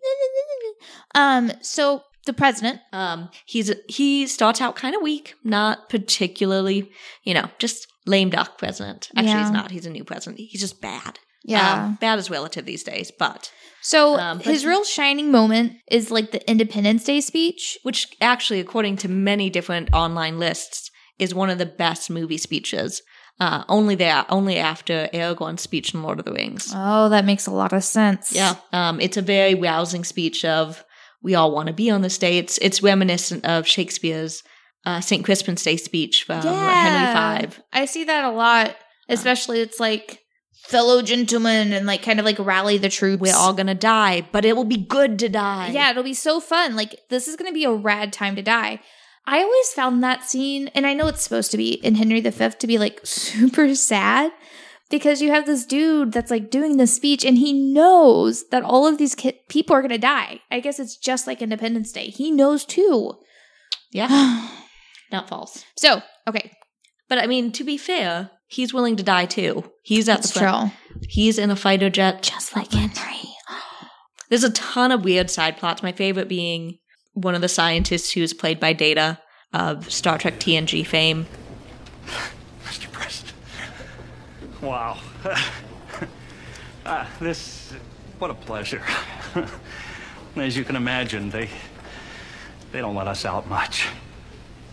Um, 1.15 1.53
so 1.61 2.03
the 2.27 2.33
president, 2.33 2.81
Um, 2.93 3.31
he's 3.47 3.73
he 3.89 4.27
starts 4.27 4.61
out 4.61 4.77
kind 4.77 4.95
of 4.95 5.03
weak, 5.03 5.35
not 5.45 5.89
particularly, 5.89 6.91
you 7.25 7.35
know, 7.35 7.49
just 7.59 7.87
lame 8.07 8.31
duck 8.31 8.59
president. 8.59 9.09
Actually, 9.17 9.31
Yeah. 9.33 9.43
he's 9.43 9.51
not. 9.51 9.71
He's 9.71 9.87
a 9.87 9.91
new 9.91 10.05
president. 10.05 10.41
He's 10.41 10.61
just 10.61 10.81
bad. 10.81 11.19
yeah. 11.45 11.87
Um, 11.87 11.99
bad 12.01 12.19
is 12.21 12.31
relative 12.31 12.65
these 12.65 12.85
days, 12.85 13.11
but 13.19 13.51
so 13.81 14.17
um, 14.17 14.39
but 14.39 14.47
his 14.47 14.65
real 14.65 14.85
shining 14.85 15.33
moment 15.33 15.73
is 15.91 16.11
like 16.13 16.31
the 16.31 16.49
Independence 16.49 17.03
Day 17.05 17.21
speech. 17.21 17.77
which 17.83 18.07
actually, 18.21 18.61
according 18.61 18.97
to 18.99 19.09
many 19.09 19.51
different 19.51 19.93
online 19.93 20.39
lists, 20.39 20.91
is 21.19 21.35
one 21.35 21.51
of 21.51 21.59
the 21.59 21.67
best 21.67 22.09
movie 22.11 22.39
speeches. 22.39 23.03
Uh, 23.41 23.65
only 23.69 23.97
there, 23.97 24.25
only 24.29 24.57
after 24.57 25.09
Aragorn's 25.13 25.63
speech 25.63 25.95
in 25.95 26.03
Lord 26.03 26.21
of 26.21 26.25
the 26.25 26.33
Rings. 26.33 26.73
Oh, 26.75 27.09
that 27.09 27.25
makes 27.25 27.47
a 27.47 27.51
lot 27.51 27.73
of 27.73 27.83
sense. 27.83 28.33
Yeah, 28.33 28.55
um, 28.73 29.01
it's 29.01 29.17
a 29.17 29.23
very 29.23 29.55
rousing 29.55 30.05
speech 30.05 30.45
of 30.45 30.85
we 31.23 31.35
all 31.35 31.53
want 31.53 31.67
to 31.69 31.73
be 31.73 31.91
on 31.91 32.03
this 32.03 32.19
day. 32.19 32.39
It's 32.39 32.59
it's 32.59 32.83
reminiscent 32.83 33.45
of 33.45 33.67
Shakespeare's 33.67 34.43
uh, 34.85 35.01
St. 35.01 35.25
Crispin's 35.25 35.63
Day 35.63 35.77
speech 35.77 36.25
from 36.25 36.43
Henry 36.43 37.47
V. 37.47 37.57
I 37.73 37.85
see 37.87 38.05
that 38.05 38.25
a 38.25 38.31
lot. 38.31 38.77
Especially 39.09 39.61
it's 39.61 39.81
like 39.81 40.21
fellow 40.65 41.03
gentlemen 41.03 41.73
and 41.73 41.87
like 41.87 42.03
kind 42.03 42.19
of 42.19 42.25
like 42.25 42.39
rally 42.39 42.79
the 42.79 42.89
troops. 42.89 43.21
We're 43.21 43.37
all 43.37 43.53
gonna 43.53 43.75
die, 43.75 44.27
but 44.33 44.45
it 44.45 44.57
will 44.57 44.65
be 44.65 44.77
good 44.77 45.19
to 45.21 45.29
die. 45.29 45.71
Yeah, 45.71 45.91
it'll 45.91 46.03
be 46.03 46.15
so 46.15 46.41
fun. 46.41 46.77
Like 46.77 47.01
this 47.11 47.29
is 47.29 47.37
going 47.37 47.51
to 47.51 47.55
be 47.55 47.65
a 47.65 47.73
rad 47.73 48.13
time 48.13 48.37
to 48.37 48.43
die. 48.43 48.81
I 49.27 49.41
always 49.43 49.69
found 49.73 50.03
that 50.03 50.25
scene, 50.25 50.69
and 50.75 50.87
I 50.87 50.95
know 50.95 51.07
it's 51.07 51.23
supposed 51.23 51.51
to 51.53 51.57
be 51.57 51.75
in 51.75 51.95
Henry 51.95 52.21
V 52.21 52.31
to 52.51 52.67
be 52.67 52.79
like 52.79 53.01
super 53.05 53.75
sad 53.75 54.33
because 54.91 55.23
you 55.23 55.31
have 55.31 55.47
this 55.47 55.65
dude 55.65 56.13
that's 56.13 56.31
like 56.31 56.51
doing 56.51 56.77
this 56.77 56.95
speech, 56.95 57.25
and 57.25 57.39
he 57.39 57.53
knows 57.53 58.49
that 58.51 58.63
all 58.65 58.87
of 58.87 58.99
these 58.99 59.15
ki- 59.15 59.39
people 59.49 59.75
are 59.77 59.81
going 59.81 59.91
to 59.91 59.99
die. 59.99 60.41
I 60.51 60.61
guess 60.61 60.79
it's 60.81 60.97
just 60.97 61.27
like 61.27 61.41
Independence 61.41 61.93
Day. 61.93 62.07
He 62.07 62.31
knows 62.31 62.65
too. 62.65 63.15
yeah, 63.93 64.49
not 65.13 65.29
false. 65.29 65.65
so 65.77 66.03
okay, 66.29 66.51
But 67.09 67.19
I 67.19 67.27
mean, 67.27 67.53
to 67.53 67.65
be 67.65 67.77
fair, 67.79 68.31
he's 68.49 68.75
willing 68.75 68.97
to 68.97 69.03
die 69.03 69.27
too. 69.27 69.71
He's 69.83 70.09
at 70.09 70.17
that's 70.19 70.33
the 70.33 70.41
front. 70.41 70.73
true. 70.73 71.01
He's 71.09 71.39
in 71.39 71.51
a 71.51 71.57
fighter 71.57 71.91
jet, 71.91 72.23
Just 72.23 72.55
like 72.57 72.73
Henry. 72.73 73.21
There's 74.29 74.45
a 74.45 74.51
ton 74.53 74.91
of 74.93 75.05
weird 75.05 75.31
side 75.31 75.57
plots. 75.59 75.83
My 75.83 75.93
favorite 75.93 76.29
being 76.29 76.79
one 77.15 77.35
of 77.35 77.41
the 77.41 77.49
scientists 77.49 78.13
who's 78.13 78.33
played 78.33 78.59
by 78.59 78.73
Data 78.73 79.19
of 79.53 79.91
Star 79.93 80.19
Trek 80.19 80.35
TNG 80.35 80.87
fame. 80.87 81.27
Mr. 82.65 82.91
President. 82.91 83.35
Wow. 84.61 84.99
Ah, 86.85 87.09
this, 87.21 87.73
what 88.19 88.31
a 88.33 88.35
pleasure. 88.35 88.83
As 90.37 90.57
you 90.57 90.65
can 90.65 90.75
imagine, 90.75 91.31
they, 91.31 91.49
they 92.73 92.81
don't 92.81 92.97
let 92.97 93.07
us 93.07 93.25
out 93.25 93.49
much. 93.49 93.87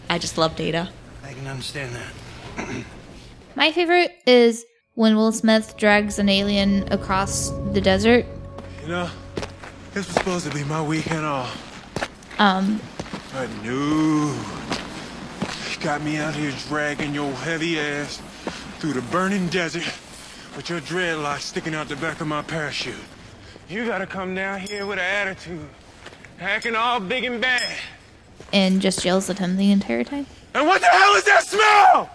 I 0.09 0.17
just 0.17 0.35
love 0.35 0.55
Data. 0.55 0.89
I 1.23 1.33
can 1.33 1.45
understand 1.45 1.95
that. 1.95 2.83
My 3.55 3.71
favorite 3.71 4.11
is 4.25 4.65
when 4.95 5.15
Will 5.15 5.31
Smith 5.31 5.77
drags 5.77 6.17
an 6.17 6.29
alien 6.29 6.91
across 6.91 7.51
the 7.73 7.81
desert. 7.81 8.25
You 8.81 8.87
know, 8.87 9.09
this 9.93 10.07
was 10.07 10.15
supposed 10.15 10.47
to 10.49 10.53
be 10.53 10.63
my 10.63 10.81
weekend 10.81 11.25
off. 11.25 11.68
Um, 12.39 12.79
But 13.33 13.49
no. 13.63 14.33
You 15.71 15.79
got 15.81 16.01
me 16.01 16.17
out 16.17 16.35
here 16.35 16.51
dragging 16.67 17.13
your 17.13 17.31
heavy 17.33 17.79
ass 17.79 18.21
through 18.79 18.93
the 18.93 19.01
burning 19.03 19.47
desert 19.47 19.83
with 20.55 20.69
your 20.69 20.79
dreadlocks 20.81 21.41
sticking 21.41 21.73
out 21.75 21.87
the 21.89 21.95
back 21.97 22.21
of 22.21 22.27
my 22.27 22.41
parachute. 22.41 22.95
You 23.69 23.85
gotta 23.85 24.07
come 24.07 24.33
down 24.35 24.59
here 24.61 24.85
with 24.85 24.97
an 24.99 25.05
attitude, 25.05 25.67
acting 26.39 26.75
all 26.75 26.99
big 26.99 27.23
and 27.25 27.39
bad. 27.41 27.77
and 28.51 28.81
just 28.81 29.05
yells 29.05 29.29
at 29.29 29.37
him 29.39 29.57
the 29.57 29.71
entire 29.71 30.03
time. 30.03 30.25
And 30.55 30.65
what 30.65 30.81
the 30.81 30.87
hell 30.87 31.15
is 31.15 31.23
that 31.25 31.43
smell? 31.43 32.09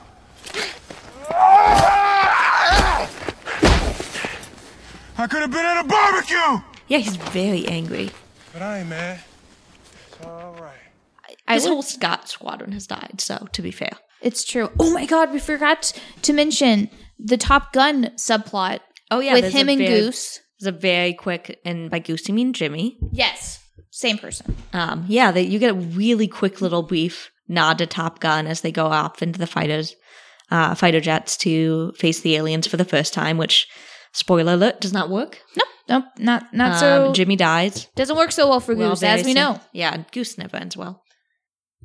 I 5.16 5.26
could 5.28 5.40
have 5.42 5.50
been 5.50 5.64
at 5.64 5.84
a 5.84 5.88
barbecue! 5.88 6.62
Yeah, 6.88 6.98
he's 6.98 7.16
very 7.16 7.66
angry. 7.66 8.10
But 8.52 8.62
I 8.62 8.80
ain't 8.80 8.88
mad. 8.88 9.20
It's 10.24 10.30
all 10.30 10.56
right. 10.60 11.36
I 11.46 11.54
His 11.54 11.64
would- 11.64 11.70
whole 11.70 11.82
Scott 11.82 12.28
squadron 12.28 12.72
has 12.72 12.86
died, 12.86 13.20
so 13.20 13.46
to 13.52 13.62
be 13.62 13.70
fair. 13.70 13.92
It's 14.22 14.44
true. 14.44 14.70
Oh 14.80 14.90
my 14.90 15.04
god, 15.06 15.32
we 15.32 15.38
forgot 15.38 15.92
to 16.22 16.32
mention 16.32 16.88
the 17.18 17.36
Top 17.36 17.72
Gun 17.72 18.10
subplot. 18.16 18.80
Oh, 19.10 19.20
yeah, 19.20 19.34
with 19.34 19.52
him 19.52 19.68
and 19.68 19.78
very- 19.78 20.00
Goose. 20.00 20.40
There's 20.60 20.74
a 20.74 20.78
very 20.78 21.12
quick, 21.12 21.60
and 21.64 21.90
by 21.90 21.98
Goose, 21.98 22.26
you 22.28 22.32
mean 22.34 22.52
Jimmy. 22.54 22.96
Yes, 23.12 23.60
same 23.90 24.16
person. 24.18 24.56
Um, 24.72 25.04
yeah, 25.08 25.30
that 25.30 25.44
you 25.46 25.58
get 25.58 25.72
a 25.72 25.74
really 25.74 26.26
quick 26.28 26.60
little 26.62 26.82
brief 26.82 27.30
nod 27.48 27.78
to 27.78 27.86
Top 27.86 28.20
Gun 28.20 28.46
as 28.46 28.62
they 28.62 28.72
go 28.72 28.86
off 28.86 29.20
into 29.22 29.38
the 29.38 29.46
fighters, 29.46 29.94
uh, 30.50 30.74
fighter 30.74 31.00
jets 31.00 31.36
to 31.38 31.92
face 31.98 32.20
the 32.20 32.36
aliens 32.36 32.66
for 32.66 32.78
the 32.78 32.84
first 32.84 33.12
time, 33.12 33.36
which, 33.36 33.66
spoiler 34.14 34.54
alert, 34.54 34.80
does 34.80 34.92
not 34.94 35.10
work. 35.10 35.40
Nope, 35.56 35.68
nope, 35.88 36.04
not 36.18 36.52
not 36.54 36.72
Um, 36.72 36.78
so. 36.78 37.12
Jimmy 37.12 37.36
dies. 37.36 37.86
doesn't 37.94 38.16
work 38.16 38.32
so 38.32 38.48
well 38.48 38.60
for 38.60 38.74
Well, 38.74 38.90
Goose, 38.90 39.02
as 39.02 39.24
we 39.24 39.34
know. 39.34 39.60
Yeah, 39.72 40.04
Goose 40.12 40.38
never 40.38 40.56
ends 40.56 40.76
well. 40.76 41.02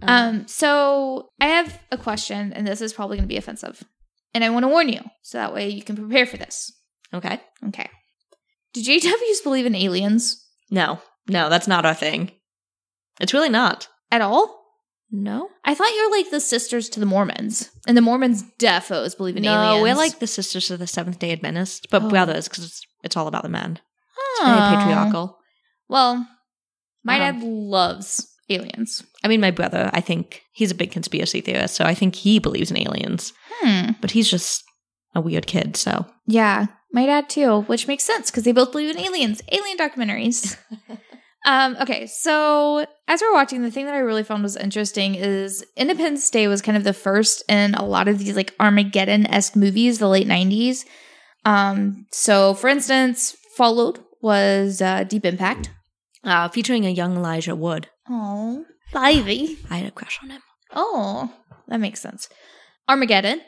Um, 0.02 0.48
so 0.48 1.30
I 1.42 1.48
have 1.48 1.78
a 1.92 1.98
question, 1.98 2.54
and 2.54 2.66
this 2.66 2.80
is 2.80 2.94
probably 2.94 3.18
going 3.18 3.28
to 3.28 3.34
be 3.34 3.36
offensive, 3.36 3.84
and 4.34 4.44
I 4.46 4.50
want 4.50 4.64
to 4.64 4.70
warn 4.70 4.88
you, 4.88 5.02
so 5.24 5.38
that 5.38 5.54
way 5.54 5.68
you 5.68 5.84
can 5.84 5.98
prepare 5.98 6.26
for 6.26 6.38
this. 6.38 6.72
Okay. 7.14 7.42
Okay. 7.68 7.90
Do 8.74 8.82
JWs 8.82 9.44
believe 9.44 9.66
in 9.66 9.76
aliens 9.76 10.42
No, 10.72 11.02
no, 11.28 11.50
that's 11.50 11.68
not 11.68 11.86
our 11.86 11.94
thing. 11.96 12.32
It's 13.20 13.34
really 13.34 13.50
not. 13.50 13.88
at 14.12 14.22
all? 14.22 14.59
No, 15.12 15.50
I 15.66 15.74
thought 15.74 15.92
you're 15.96 16.12
like 16.12 16.30
the 16.30 16.40
sisters 16.40 16.88
to 16.90 17.00
the 17.00 17.06
Mormons, 17.06 17.70
and 17.88 17.98
the 17.98 18.02
Mormons 18.02 18.44
defos 18.60 19.18
believe 19.18 19.38
in 19.38 19.46
aliens. 19.46 19.62
no, 19.64 19.70
aliens. 19.78 19.84
we're 19.84 19.96
like 20.04 20.20
the 20.20 20.28
Sisters 20.28 20.70
of 20.70 20.78
the 20.80 20.86
Seventh 20.88 21.18
Day 21.20 21.32
Adventists, 21.32 21.86
but 21.90 22.04
Oh. 22.04 22.10
brothers 22.10 22.48
because 22.48 22.66
it's, 22.66 22.82
it's 23.04 23.18
all 23.18 23.28
about 23.28 23.42
the 23.44 23.50
men. 23.50 23.80
It's 24.34 24.42
Oh. 24.42 24.46
very 24.46 24.78
patriarchal. 24.78 25.40
Well, 25.88 26.28
my 27.04 27.18
dad 27.18 27.42
loves 27.42 28.28
aliens. 28.50 29.04
I 29.24 29.28
mean, 29.28 29.42
my 29.42 29.50
brother, 29.52 29.90
I 29.94 30.02
think 30.02 30.44
he's 30.52 30.70
a 30.72 30.76
big 30.76 30.92
conspiracy 30.92 31.42
theorist, 31.42 31.74
so 31.76 31.86
I 31.86 31.96
think 31.96 32.14
he 32.16 32.38
believes 32.40 32.70
in 32.70 32.78
aliens, 32.78 33.34
Hmm. 33.62 33.92
but 34.02 34.12
he's 34.12 34.30
just 34.30 34.64
a 35.16 35.22
weird 35.22 35.48
kid. 35.48 35.76
So 35.76 36.06
Yeah, 36.28 36.68
my 36.94 37.08
dad 37.08 37.30
too, 37.30 37.62
which 37.62 37.88
makes 37.88 38.04
sense 38.04 38.30
because 38.30 38.44
they 38.44 38.52
both 38.52 38.72
believe 38.72 38.96
in 38.96 39.00
aliens, 39.04 39.42
alien 39.52 39.78
documentaries. 39.78 40.56
um, 41.46 41.78
okay, 41.82 42.06
so 42.08 42.86
as 43.08 43.22
we're 43.22 43.34
watching, 43.34 43.62
the 43.62 43.72
thing 43.72 43.86
that 43.86 43.96
I 43.96 44.00
really 44.00 44.24
found 44.24 44.44
was 44.44 44.56
interesting 44.56 45.16
is 45.16 45.66
Independence 45.78 46.30
Day 46.30 46.48
was 46.48 46.62
kind 46.62 46.78
of 46.78 46.84
the 46.84 46.94
first 46.94 47.44
in 47.48 47.74
a 47.76 47.86
lot 47.86 48.08
of 48.08 48.20
these 48.20 48.36
like 48.36 48.54
Armageddon 48.60 49.26
esque 49.28 49.56
movies, 49.56 50.00
the 50.00 50.08
late 50.08 50.28
'90s. 50.28 50.86
Um, 51.46 52.06
so 52.12 52.54
for 52.54 52.68
instance, 52.68 53.36
followed 53.56 54.00
was 54.22 54.82
uh, 54.82 55.04
Deep 55.06 55.26
Impact. 55.26 55.72
uh, 56.24 56.50
featuring 56.50 56.86
a 56.86 56.90
young 56.90 57.16
Elijah 57.16 57.56
Wood, 57.56 57.88
Oh, 58.10 58.66
Ivy. 58.94 59.58
I 59.70 59.78
had 59.78 59.88
a 59.88 59.92
crush 59.92 60.20
on 60.22 60.32
him, 60.32 60.42
Oh, 60.74 61.34
that 61.70 61.80
makes 61.80 62.02
sense. 62.02 62.28
Armageddon. 62.90 63.42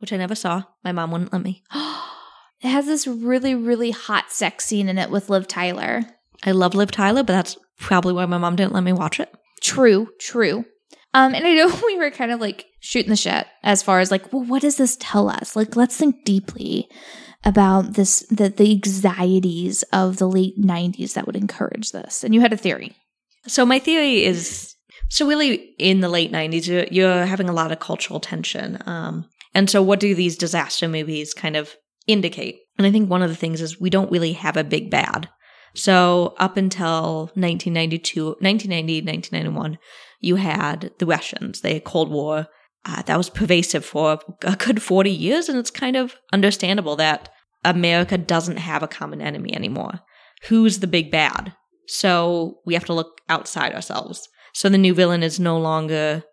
which 0.00 0.12
I 0.12 0.16
never 0.18 0.34
saw. 0.34 0.64
My 0.84 0.92
mom 0.92 1.10
wouldn't 1.12 1.32
let 1.32 1.42
me. 1.42 1.62
It 2.64 2.68
has 2.68 2.86
this 2.86 3.08
really, 3.08 3.56
really 3.56 3.90
hot 3.90 4.30
sex 4.30 4.64
scene 4.66 4.88
in 4.88 4.96
it 4.96 5.10
with 5.10 5.28
Liv 5.28 5.48
Tyler. 5.48 6.02
I 6.42 6.52
love 6.52 6.74
Liv 6.74 6.90
Tyler, 6.90 7.22
but 7.22 7.32
that's 7.32 7.56
probably 7.78 8.12
why 8.12 8.26
my 8.26 8.38
mom 8.38 8.56
didn't 8.56 8.72
let 8.72 8.84
me 8.84 8.92
watch 8.92 9.20
it. 9.20 9.32
True, 9.60 10.08
true. 10.18 10.64
Um, 11.14 11.34
and 11.34 11.46
I 11.46 11.54
know 11.54 11.80
we 11.86 11.98
were 11.98 12.10
kind 12.10 12.32
of 12.32 12.40
like 12.40 12.66
shooting 12.80 13.10
the 13.10 13.16
shit 13.16 13.46
as 13.62 13.82
far 13.82 14.00
as 14.00 14.10
like, 14.10 14.32
well, 14.32 14.44
what 14.44 14.62
does 14.62 14.76
this 14.76 14.96
tell 14.98 15.28
us? 15.28 15.56
Like, 15.56 15.76
let's 15.76 15.96
think 15.96 16.24
deeply 16.24 16.88
about 17.44 17.94
this, 17.94 18.20
the 18.30 18.48
the 18.48 18.70
anxieties 18.70 19.82
of 19.92 20.18
the 20.18 20.28
late 20.28 20.58
'90s 20.58 21.14
that 21.14 21.26
would 21.26 21.36
encourage 21.36 21.90
this. 21.90 22.22
And 22.22 22.34
you 22.34 22.40
had 22.40 22.52
a 22.52 22.56
theory. 22.56 22.94
So 23.46 23.66
my 23.66 23.78
theory 23.78 24.24
is 24.24 24.72
so 25.08 25.26
really 25.26 25.74
in 25.78 26.00
the 26.00 26.08
late 26.08 26.32
90s 26.32 26.66
you're, 26.66 26.86
you're 26.90 27.26
having 27.26 27.48
a 27.48 27.52
lot 27.52 27.72
of 27.72 27.80
cultural 27.80 28.20
tension. 28.20 28.78
Um, 28.86 29.28
and 29.54 29.68
so 29.68 29.82
what 29.82 30.00
do 30.00 30.14
these 30.14 30.36
disaster 30.36 30.88
movies 30.88 31.34
kind 31.34 31.56
of 31.56 31.74
indicate? 32.06 32.60
And 32.78 32.86
I 32.86 32.90
think 32.90 33.10
one 33.10 33.22
of 33.22 33.28
the 33.28 33.36
things 33.36 33.60
is 33.60 33.80
we 33.80 33.90
don't 33.90 34.10
really 34.10 34.32
have 34.32 34.56
a 34.56 34.64
big 34.64 34.90
bad. 34.90 35.28
So 35.74 36.34
up 36.38 36.56
until 36.56 37.30
1992, 37.34 38.36
1990, 38.40 39.02
1991, 39.02 39.78
you 40.20 40.36
had 40.36 40.92
the 40.98 41.06
Russians, 41.06 41.60
the 41.60 41.80
Cold 41.80 42.10
War. 42.10 42.46
Uh, 42.84 43.02
that 43.02 43.16
was 43.16 43.30
pervasive 43.30 43.84
for 43.84 44.18
a 44.42 44.56
good 44.56 44.82
40 44.82 45.10
years, 45.10 45.48
and 45.48 45.58
it's 45.58 45.70
kind 45.70 45.96
of 45.96 46.16
understandable 46.32 46.96
that 46.96 47.28
America 47.64 48.18
doesn't 48.18 48.56
have 48.56 48.82
a 48.82 48.88
common 48.88 49.20
enemy 49.20 49.54
anymore. 49.54 50.00
Who's 50.48 50.80
the 50.80 50.88
big 50.88 51.10
bad? 51.10 51.54
So 51.86 52.58
we 52.66 52.74
have 52.74 52.84
to 52.86 52.92
look 52.92 53.20
outside 53.28 53.74
ourselves. 53.74 54.28
So 54.52 54.68
the 54.68 54.78
new 54.78 54.94
villain 54.94 55.22
is 55.22 55.38
no 55.38 55.58
longer 55.58 56.24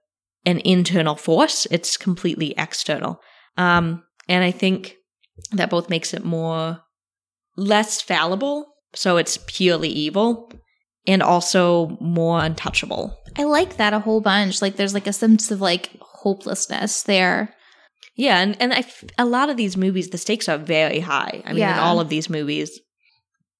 an 0.45 0.59
internal 0.59 1.15
force, 1.15 1.67
it's 1.69 1.97
completely 1.97 2.53
external. 2.57 3.19
Um, 3.57 4.03
and 4.27 4.43
I 4.43 4.51
think 4.51 4.95
that 5.51 5.69
both 5.69 5.89
makes 5.89 6.13
it 6.13 6.23
more 6.23 6.79
less 7.55 8.01
fallible, 8.01 8.73
so 8.93 9.17
it's 9.17 9.37
purely 9.47 9.89
evil, 9.89 10.51
and 11.07 11.21
also 11.23 11.97
more 12.01 12.39
untouchable. 12.43 13.15
I 13.37 13.43
like 13.43 13.77
that 13.77 13.93
a 13.93 13.99
whole 13.99 14.21
bunch. 14.21 14.61
Like 14.61 14.75
there's 14.75 14.93
like 14.93 15.07
a 15.07 15.13
sense 15.13 15.51
of 15.51 15.61
like 15.61 15.89
hopelessness 16.01 17.03
there. 17.03 17.53
Yeah, 18.15 18.39
and, 18.39 18.57
and 18.61 18.73
I 18.73 18.79
f- 18.79 19.03
a 19.17 19.25
lot 19.25 19.49
of 19.49 19.55
these 19.57 19.77
movies, 19.77 20.09
the 20.09 20.17
stakes 20.17 20.49
are 20.49 20.57
very 20.57 20.99
high. 20.99 21.41
I 21.45 21.53
mean, 21.53 21.63
in 21.63 21.69
all 21.79 21.99
of 22.01 22.09
these 22.09 22.29
movies. 22.29 22.79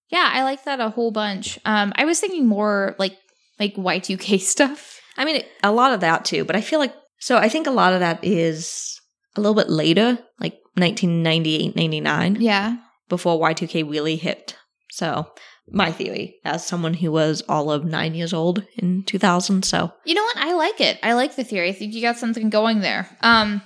Yeah, 0.10 0.30
I 0.34 0.44
like 0.44 0.66
that 0.66 0.80
a 0.82 0.90
whole 0.90 1.12
bunch. 1.12 1.58
Um, 1.66 1.94
I 1.96 2.04
was 2.06 2.20
thinking 2.20 2.46
more 2.48 2.96
like 3.00 3.16
like 3.60 3.76
Y2K 3.76 4.40
stuff. 4.56 5.00
I 5.18 5.26
mean, 5.26 5.44
a 5.64 5.72
lot 5.72 5.94
of 5.94 6.02
that 6.02 6.26
too, 6.26 6.44
but 6.46 6.56
I 6.56 6.62
feel 6.62 6.80
like, 6.80 6.94
so 7.20 7.38
I 7.38 7.48
think 7.50 7.68
a 7.68 7.72
lot 7.72 7.94
of 7.94 8.00
that 8.00 8.20
is 8.24 9.00
a 9.36 9.42
little 9.42 9.56
bit 9.56 9.70
later, 9.70 10.18
like 10.40 10.54
1998, 10.76 11.76
99, 11.76 12.38
Yeah. 12.40 12.78
before 13.10 13.40
Y2K 13.40 13.90
really 13.90 14.16
hit. 14.16 14.56
So, 14.92 15.28
my 15.72 15.92
theory, 15.92 16.40
as 16.44 16.66
someone 16.66 16.96
who 16.96 17.12
was 17.12 17.44
all 17.48 17.72
of 17.72 17.86
nine 17.86 18.16
years 18.16 18.34
old 18.34 18.66
in 18.78 19.04
2000, 19.04 19.64
so 19.64 19.92
You 20.06 20.16
know 20.16 20.24
what? 20.24 20.38
I 20.38 20.54
like 20.54 20.82
it. 20.82 20.98
I 21.04 21.14
like 21.14 21.36
the 21.36 21.44
theory. 21.44 21.70
I 21.70 21.74
think 21.74 21.94
you 21.94 22.02
got 22.02 22.18
something 22.18 22.50
going 22.50 22.80
there. 22.80 23.08
Um, 23.22 23.62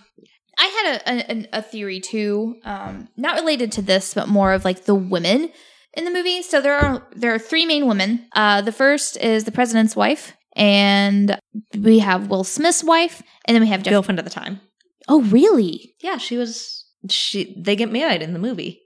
I 0.57 0.65
had 0.65 1.01
a, 1.07 1.31
a, 1.31 1.59
a 1.59 1.61
theory 1.61 1.99
too, 1.99 2.57
um, 2.63 3.07
not 3.17 3.35
related 3.39 3.71
to 3.73 3.81
this, 3.81 4.13
but 4.13 4.27
more 4.27 4.53
of 4.53 4.65
like 4.65 4.85
the 4.85 4.95
women 4.95 5.49
in 5.93 6.05
the 6.05 6.11
movie. 6.11 6.41
So 6.41 6.61
there 6.61 6.75
are 6.75 7.07
there 7.15 7.33
are 7.33 7.39
three 7.39 7.65
main 7.65 7.87
women. 7.87 8.27
Uh, 8.33 8.61
the 8.61 8.71
first 8.71 9.17
is 9.17 9.45
the 9.45 9.51
president's 9.51 9.95
wife, 9.95 10.35
and 10.55 11.39
we 11.77 11.99
have 11.99 12.27
Will 12.27 12.43
Smith's 12.43 12.83
wife, 12.83 13.23
and 13.45 13.55
then 13.55 13.61
we 13.61 13.69
have 13.69 13.83
Jeff. 13.83 13.91
girlfriend 13.91 14.19
at 14.19 14.25
the 14.25 14.31
time. 14.31 14.59
Oh, 15.07 15.21
really? 15.23 15.95
Yeah, 16.01 16.17
she 16.17 16.37
was, 16.37 16.85
she, 17.09 17.53
they 17.57 17.75
get 17.75 17.91
married 17.91 18.21
in 18.21 18.33
the 18.33 18.39
movie. 18.39 18.82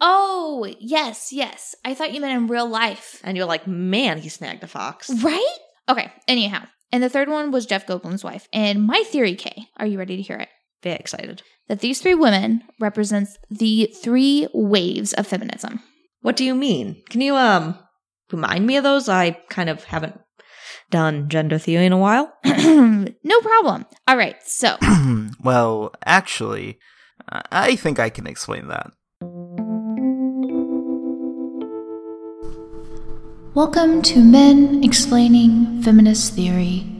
Oh, 0.00 0.72
yes, 0.80 1.32
yes. 1.32 1.74
I 1.84 1.94
thought 1.94 2.12
you 2.12 2.20
meant 2.20 2.36
in 2.36 2.46
real 2.48 2.68
life. 2.68 3.20
And 3.24 3.36
you're 3.36 3.46
like, 3.46 3.66
man, 3.66 4.18
he 4.18 4.28
snagged 4.28 4.62
a 4.62 4.66
fox. 4.66 5.10
Right? 5.22 5.56
Okay, 5.88 6.12
anyhow. 6.28 6.64
And 6.92 7.02
the 7.02 7.08
third 7.10 7.28
one 7.28 7.50
was 7.50 7.66
Jeff 7.66 7.86
Goldblum's 7.86 8.22
wife. 8.24 8.48
And 8.52 8.86
my 8.86 9.02
theory, 9.06 9.34
Kay, 9.34 9.66
are 9.78 9.86
you 9.86 9.98
ready 9.98 10.16
to 10.16 10.22
hear 10.22 10.36
it? 10.38 10.48
Very 10.82 10.96
excited. 10.96 11.42
That 11.68 11.80
these 11.80 12.00
three 12.00 12.14
women 12.14 12.62
represents 12.78 13.36
the 13.50 13.86
three 14.02 14.46
waves 14.52 15.12
of 15.14 15.26
feminism. 15.26 15.80
What 16.20 16.36
do 16.36 16.44
you 16.44 16.54
mean? 16.54 17.02
Can 17.10 17.20
you, 17.20 17.34
um, 17.36 17.78
remind 18.30 18.66
me 18.66 18.76
of 18.76 18.84
those? 18.84 19.08
I 19.08 19.32
kind 19.50 19.68
of 19.68 19.84
haven't 19.84 20.20
done 20.90 21.28
gender 21.28 21.58
theory 21.58 21.86
in 21.86 21.92
a 21.92 21.98
while. 21.98 22.32
no 22.44 23.40
problem. 23.42 23.86
All 24.06 24.16
right, 24.16 24.36
so 24.44 24.76
well, 25.42 25.92
actually, 26.04 26.78
I- 27.28 27.42
I 27.50 27.76
think 27.76 27.98
I 27.98 28.10
can 28.10 28.26
explain 28.26 28.68
that. 28.68 28.90
Welcome 33.54 34.02
to 34.02 34.18
Men 34.18 34.82
Explaining 34.82 35.80
Feminist 35.80 36.34
Theory. 36.34 36.90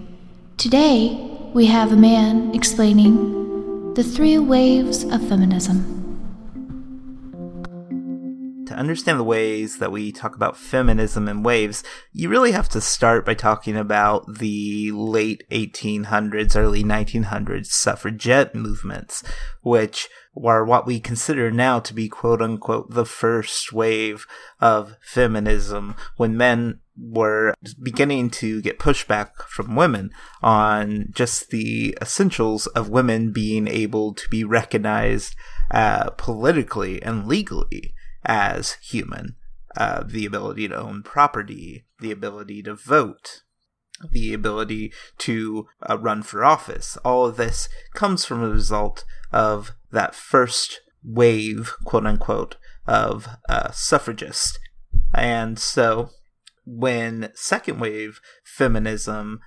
Today, 0.57 1.37
we 1.53 1.67
have 1.67 1.91
a 1.91 1.97
man 1.97 2.55
explaining 2.55 3.93
the 3.95 4.05
three 4.05 4.39
waves 4.39 5.03
of 5.03 5.29
feminism. 5.29 6.04
Understand 8.75 9.19
the 9.19 9.25
ways 9.25 9.79
that 9.79 9.93
we 9.93 10.13
talk 10.13 10.35
about 10.35 10.57
feminism 10.57 11.29
in 11.29 11.43
waves, 11.43 11.83
you 12.13 12.29
really 12.29 12.53
have 12.53 12.69
to 12.71 12.81
start 12.81 13.25
by 13.25 13.35
talking 13.35 13.77
about 13.77 14.39
the 14.39 14.91
late 14.93 15.45
1800s, 15.51 16.57
early 16.57 16.85
1900s 16.85 17.67
suffragette 17.67 18.55
movements, 18.55 19.23
which 19.63 20.09
are 20.43 20.65
what 20.65 20.87
we 20.87 20.99
consider 21.01 21.51
now 21.51 21.79
to 21.79 21.95
be 21.95 22.09
quote 22.09 22.43
unquote 22.43 22.91
the 22.91 23.05
first 23.05 23.73
wave 23.73 24.27
of 24.61 24.97
feminism 25.01 25.95
when 26.17 26.37
men 26.37 26.81
were 26.97 27.55
beginning 27.83 28.31
to 28.31 28.63
get 28.63 28.79
pushback 28.79 29.37
from 29.49 29.75
women 29.77 30.11
on 30.43 31.09
just 31.13 31.51
the 31.51 31.97
essentials 32.01 32.67
of 32.69 32.89
women 32.89 33.33
being 33.33 33.67
able 33.67 34.15
to 34.15 34.29
be 34.29 34.45
recognized 34.45 35.35
uh, 35.71 36.11
politically 36.11 37.03
and 37.03 37.27
legally 37.27 37.95
as 38.25 38.77
human. 38.83 39.37
Uh, 39.77 40.05
the 40.07 40.25
ability 40.25 40.69
to 40.69 40.77
own 40.77 41.03
property, 41.03 41.85
the 41.99 42.13
ability 42.13 42.63
to 42.63 42.75
vote, 42.75 43.43
the 44.11 44.33
ability 44.33 44.93
to 45.19 45.67
uh, 45.89 45.99
run 45.99 46.23
for 46.23 46.45
office. 46.45 46.97
All 47.05 47.27
of 47.27 47.37
this 47.37 47.69
comes 47.93 48.25
from 48.25 48.43
a 48.43 48.49
result 48.49 49.05
of 49.33 49.73
that 49.91 50.15
first 50.15 50.81
wave, 51.03 51.73
quote 51.85 52.07
unquote, 52.07 52.57
of 52.87 53.29
uh, 53.49 53.71
suffragists. 53.73 54.59
And 55.13 55.59
so 55.59 56.11
when 56.65 57.31
second 57.35 57.81
wave 57.81 58.21
feminism 58.45 59.41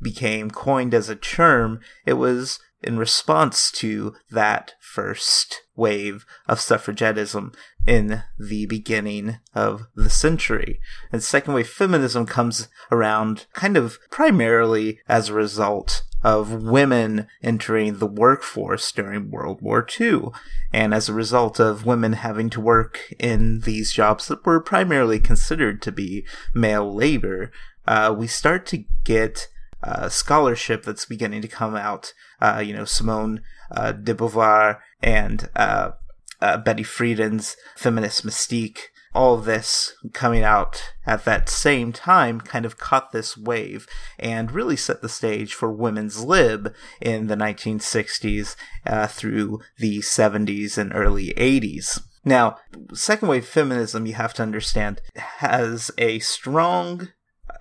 became 0.00 0.50
coined 0.50 0.94
as 0.94 1.08
a 1.08 1.16
term, 1.16 1.80
it 2.06 2.14
was 2.14 2.58
in 2.84 2.98
response 2.98 3.70
to 3.72 4.14
that 4.30 4.74
first 4.80 5.62
wave 5.74 6.24
of 6.46 6.58
suffragettism 6.58 7.54
in 7.86 8.22
the 8.38 8.66
beginning 8.66 9.38
of 9.54 9.86
the 9.94 10.10
century. 10.10 10.80
And 11.10 11.22
second 11.22 11.54
wave 11.54 11.68
feminism 11.68 12.26
comes 12.26 12.68
around 12.92 13.46
kind 13.52 13.76
of 13.76 13.98
primarily 14.10 15.00
as 15.08 15.28
a 15.28 15.34
result 15.34 16.02
of 16.22 16.62
women 16.62 17.26
entering 17.42 17.98
the 17.98 18.06
workforce 18.06 18.90
during 18.90 19.30
World 19.30 19.60
War 19.60 19.86
II, 20.00 20.30
and 20.72 20.94
as 20.94 21.08
a 21.08 21.12
result 21.12 21.60
of 21.60 21.84
women 21.84 22.14
having 22.14 22.48
to 22.50 22.62
work 22.62 23.12
in 23.18 23.60
these 23.60 23.92
jobs 23.92 24.26
that 24.28 24.44
were 24.46 24.60
primarily 24.60 25.20
considered 25.20 25.82
to 25.82 25.92
be 25.92 26.24
male 26.54 26.92
labor, 26.92 27.52
uh, 27.86 28.14
we 28.16 28.26
start 28.26 28.64
to 28.66 28.84
get 29.04 29.48
uh, 29.84 30.08
scholarship 30.08 30.82
that's 30.84 31.04
beginning 31.04 31.42
to 31.42 31.48
come 31.48 31.76
out. 31.76 32.12
Uh, 32.40 32.62
you 32.64 32.74
know, 32.74 32.84
Simone 32.84 33.42
uh, 33.70 33.92
de 33.92 34.14
Beauvoir 34.14 34.78
and 35.02 35.48
uh, 35.54 35.92
uh, 36.40 36.56
Betty 36.58 36.82
Friedan's 36.82 37.56
feminist 37.76 38.26
mystique. 38.26 38.78
All 39.14 39.36
this 39.36 39.94
coming 40.12 40.42
out 40.42 40.92
at 41.06 41.24
that 41.24 41.48
same 41.48 41.92
time 41.92 42.40
kind 42.40 42.66
of 42.66 42.78
caught 42.78 43.12
this 43.12 43.36
wave 43.36 43.86
and 44.18 44.50
really 44.50 44.74
set 44.74 45.02
the 45.02 45.08
stage 45.08 45.54
for 45.54 45.70
women's 45.70 46.24
lib 46.24 46.74
in 47.00 47.28
the 47.28 47.36
1960s 47.36 48.56
uh, 48.84 49.06
through 49.06 49.60
the 49.78 49.98
70s 49.98 50.76
and 50.76 50.92
early 50.92 51.32
80s. 51.36 52.00
Now, 52.24 52.56
second 52.92 53.28
wave 53.28 53.46
feminism, 53.46 54.04
you 54.04 54.14
have 54.14 54.34
to 54.34 54.42
understand, 54.42 55.00
has 55.14 55.92
a 55.96 56.18
strong 56.18 57.10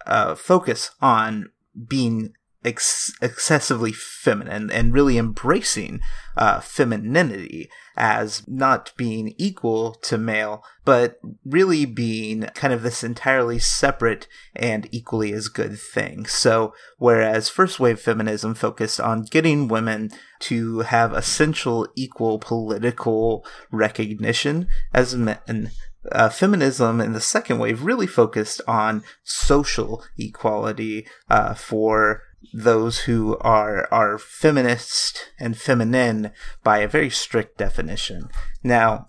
uh, 0.08 0.34
focus 0.36 0.92
on 1.02 1.50
being 1.88 2.34
ex- 2.66 3.14
excessively 3.22 3.92
feminine 3.92 4.72
and 4.72 4.94
really 4.94 5.18
embracing 5.18 6.00
uh, 6.38 6.60
femininity 6.60 7.70
as 7.96 8.48
not 8.48 8.92
being 8.98 9.36
equal 9.38 9.94
to 9.94 10.18
male, 10.18 10.64
but 10.84 11.20
really 11.46 11.86
being 11.86 12.42
kind 12.56 12.74
of 12.74 12.82
this 12.82 13.04
entirely 13.04 13.60
separate 13.60 14.28
and 14.56 14.88
equally 14.92 15.32
as 15.32 15.48
good 15.48 15.80
thing. 15.80 16.26
So, 16.26 16.74
whereas 16.98 17.50
first 17.50 17.80
wave 17.80 18.00
feminism 18.00 18.56
focused 18.56 19.00
on 19.00 19.24
getting 19.24 19.68
women 19.68 20.12
to 20.40 20.80
have 20.80 21.14
essential 21.14 21.88
equal 21.96 22.40
political 22.40 23.46
recognition 23.72 24.68
as 24.94 25.16
men, 25.16 25.72
uh, 26.12 26.30
feminism 26.30 27.00
in 27.00 27.14
the 27.14 27.22
second 27.22 27.60
wave 27.60 27.84
really 27.84 28.08
focused 28.08 28.62
on 28.68 29.04
social 29.24 30.04
equality 30.18 31.08
uh, 31.30 31.54
for 31.54 32.24
those 32.54 33.02
who 33.02 33.38
are 33.38 33.88
are 33.92 34.18
feminist 34.18 35.32
and 35.40 35.58
feminine 35.58 36.32
by 36.64 36.80
a 36.80 36.88
very 36.88 37.10
strict 37.10 37.58
definition. 37.58 38.30
Now, 38.64 39.08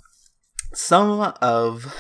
some 0.73 1.35
of 1.43 1.95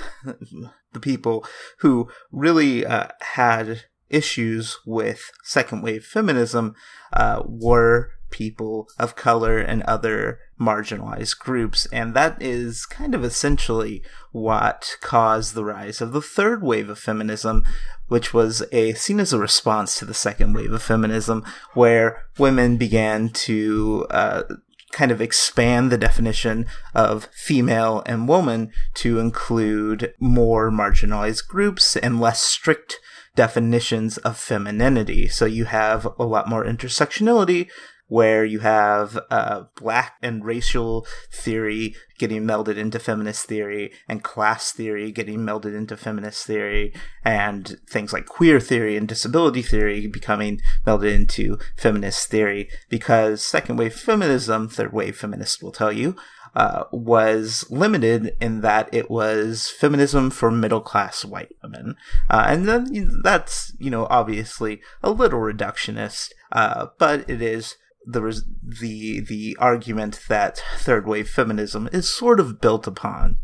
the 0.92 1.00
people 1.00 1.44
who 1.78 2.09
really 2.30 2.87
uh, 2.87 3.09
had 3.20 3.85
issues 4.11 4.78
with 4.87 5.30
second 5.42 5.83
wave 5.83 6.04
feminism 6.04 6.74
uh, 7.12 7.42
were 7.46 8.11
people 8.35 8.88
of 8.99 9.14
color 9.14 9.59
and 9.59 9.85
other 9.85 10.40
marginalized 10.61 11.38
groups. 11.38 11.87
And 11.92 12.14
that 12.14 12.42
is 12.42 12.85
kind 12.85 13.14
of 13.14 13.23
essentially 13.23 14.03
what 14.33 14.97
caused 15.01 15.55
the 15.55 15.64
rise 15.64 16.01
of 16.01 16.12
the 16.12 16.20
third 16.20 16.61
wave 16.61 16.88
of 16.88 16.99
feminism, 16.99 17.62
which 18.09 18.35
was 18.35 18.64
a 18.73 18.94
seen 18.94 19.20
as 19.20 19.33
a 19.33 19.38
response 19.38 19.97
to 19.99 20.05
the 20.05 20.14
second 20.14 20.53
wave 20.53 20.73
of 20.73 20.83
feminism, 20.83 21.44
where 21.75 22.25
women 22.37 22.77
began 22.77 23.29
to 23.29 24.05
uh, 24.11 24.42
kind 24.90 25.12
of 25.12 25.20
expand 25.20 25.92
the 25.92 25.99
definition 25.99 26.66
of 26.92 27.29
female 27.33 28.03
and 28.05 28.27
woman 28.27 28.73
to 28.94 29.20
include 29.20 30.12
more 30.18 30.73
marginalized 30.73 31.47
groups 31.47 31.97
and 31.97 32.20
less 32.20 32.42
strict 32.42 32.99
definitions 33.37 34.18
of 34.18 34.37
femininity. 34.37 35.29
So 35.29 35.44
you 35.44 35.66
have 35.66 36.07
a 36.18 36.25
lot 36.25 36.49
more 36.49 36.64
intersectionality 36.64 37.68
where 38.06 38.44
you 38.44 38.60
have 38.60 39.18
uh, 39.30 39.64
black 39.76 40.16
and 40.22 40.44
racial 40.44 41.06
theory 41.32 41.94
getting 42.18 42.42
melded 42.42 42.76
into 42.76 42.98
feminist 42.98 43.46
theory 43.46 43.92
and 44.08 44.22
class 44.22 44.72
theory 44.72 45.10
getting 45.10 45.40
melded 45.40 45.76
into 45.76 45.96
feminist 45.96 46.46
theory 46.46 46.92
and 47.24 47.80
things 47.88 48.12
like 48.12 48.26
queer 48.26 48.60
theory 48.60 48.96
and 48.96 49.08
disability 49.08 49.62
theory 49.62 50.06
becoming 50.06 50.60
melded 50.86 51.12
into 51.12 51.58
feminist 51.76 52.28
theory 52.28 52.68
because 52.88 53.42
second 53.42 53.76
wave 53.76 53.94
feminism 53.94 54.68
third 54.68 54.92
wave 54.92 55.16
feminists 55.16 55.62
will 55.62 55.72
tell 55.72 55.92
you 55.92 56.14
uh, 56.54 56.84
was 56.92 57.64
limited 57.68 58.36
in 58.40 58.60
that 58.60 58.88
it 58.92 59.10
was 59.10 59.68
feminism 59.68 60.30
for 60.30 60.50
middle 60.50 60.80
class 60.80 61.24
white 61.24 61.54
women. 61.62 61.96
Uh, 62.30 62.44
and 62.46 62.68
then 62.68 63.20
that's, 63.22 63.72
you 63.78 63.90
know, 63.90 64.06
obviously 64.08 64.80
a 65.02 65.10
little 65.10 65.40
reductionist, 65.40 66.30
uh, 66.52 66.86
but 66.98 67.28
it 67.28 67.42
is 67.42 67.76
the 68.06 68.22
res- 68.22 68.44
the 68.62 69.20
the 69.20 69.56
argument 69.58 70.20
that 70.28 70.62
third 70.78 71.06
wave 71.06 71.28
feminism 71.28 71.88
is 71.92 72.08
sort 72.08 72.40
of 72.40 72.60
built 72.60 72.86
upon. 72.86 73.38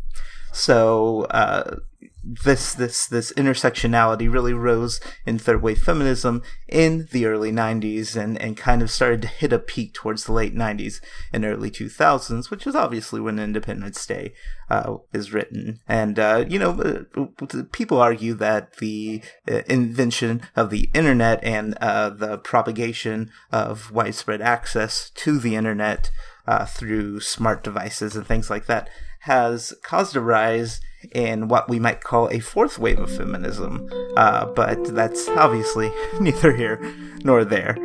So 0.51 1.23
uh, 1.29 1.77
this 2.23 2.73
this 2.73 3.07
this 3.07 3.31
intersectionality 3.33 4.31
really 4.31 4.53
rose 4.53 4.99
in 5.25 5.39
third 5.39 5.61
wave 5.61 5.81
feminism 5.81 6.41
in 6.67 7.07
the 7.11 7.25
early 7.25 7.51
90s 7.51 8.15
and 8.15 8.39
and 8.39 8.57
kind 8.57 8.81
of 8.81 8.91
started 8.91 9.21
to 9.23 9.27
hit 9.27 9.51
a 9.51 9.59
peak 9.59 9.93
towards 9.93 10.25
the 10.25 10.31
late 10.31 10.55
90s 10.55 11.01
and 11.33 11.43
early 11.43 11.71
2000s 11.71 12.51
which 12.51 12.67
is 12.67 12.75
obviously 12.75 13.19
when 13.19 13.39
independence 13.39 14.05
day 14.05 14.33
uh, 14.69 14.97
is 15.11 15.33
written. 15.33 15.79
And 15.87 16.17
uh, 16.17 16.45
you 16.47 16.59
know 16.59 17.05
uh, 17.11 17.63
people 17.71 17.99
argue 17.99 18.33
that 18.35 18.77
the 18.77 19.21
uh, 19.49 19.61
invention 19.67 20.43
of 20.55 20.69
the 20.69 20.89
internet 20.93 21.43
and 21.43 21.75
uh, 21.81 22.09
the 22.09 22.37
propagation 22.37 23.31
of 23.51 23.91
widespread 23.91 24.41
access 24.41 25.09
to 25.15 25.39
the 25.39 25.55
internet 25.55 26.11
uh, 26.47 26.65
through 26.65 27.19
smart 27.19 27.63
devices 27.63 28.15
and 28.15 28.25
things 28.25 28.49
like 28.49 28.67
that 28.67 28.89
has 29.21 29.73
caused 29.83 30.15
a 30.15 30.21
rise 30.21 30.81
in 31.13 31.47
what 31.47 31.69
we 31.69 31.79
might 31.79 32.03
call 32.03 32.29
a 32.29 32.39
fourth 32.39 32.79
wave 32.79 32.99
of 32.99 33.15
feminism. 33.15 33.89
Uh, 34.15 34.45
but 34.45 34.83
that's 34.95 35.27
obviously 35.29 35.91
neither 36.19 36.55
here 36.55 36.79
nor 37.23 37.43
there. 37.43 37.75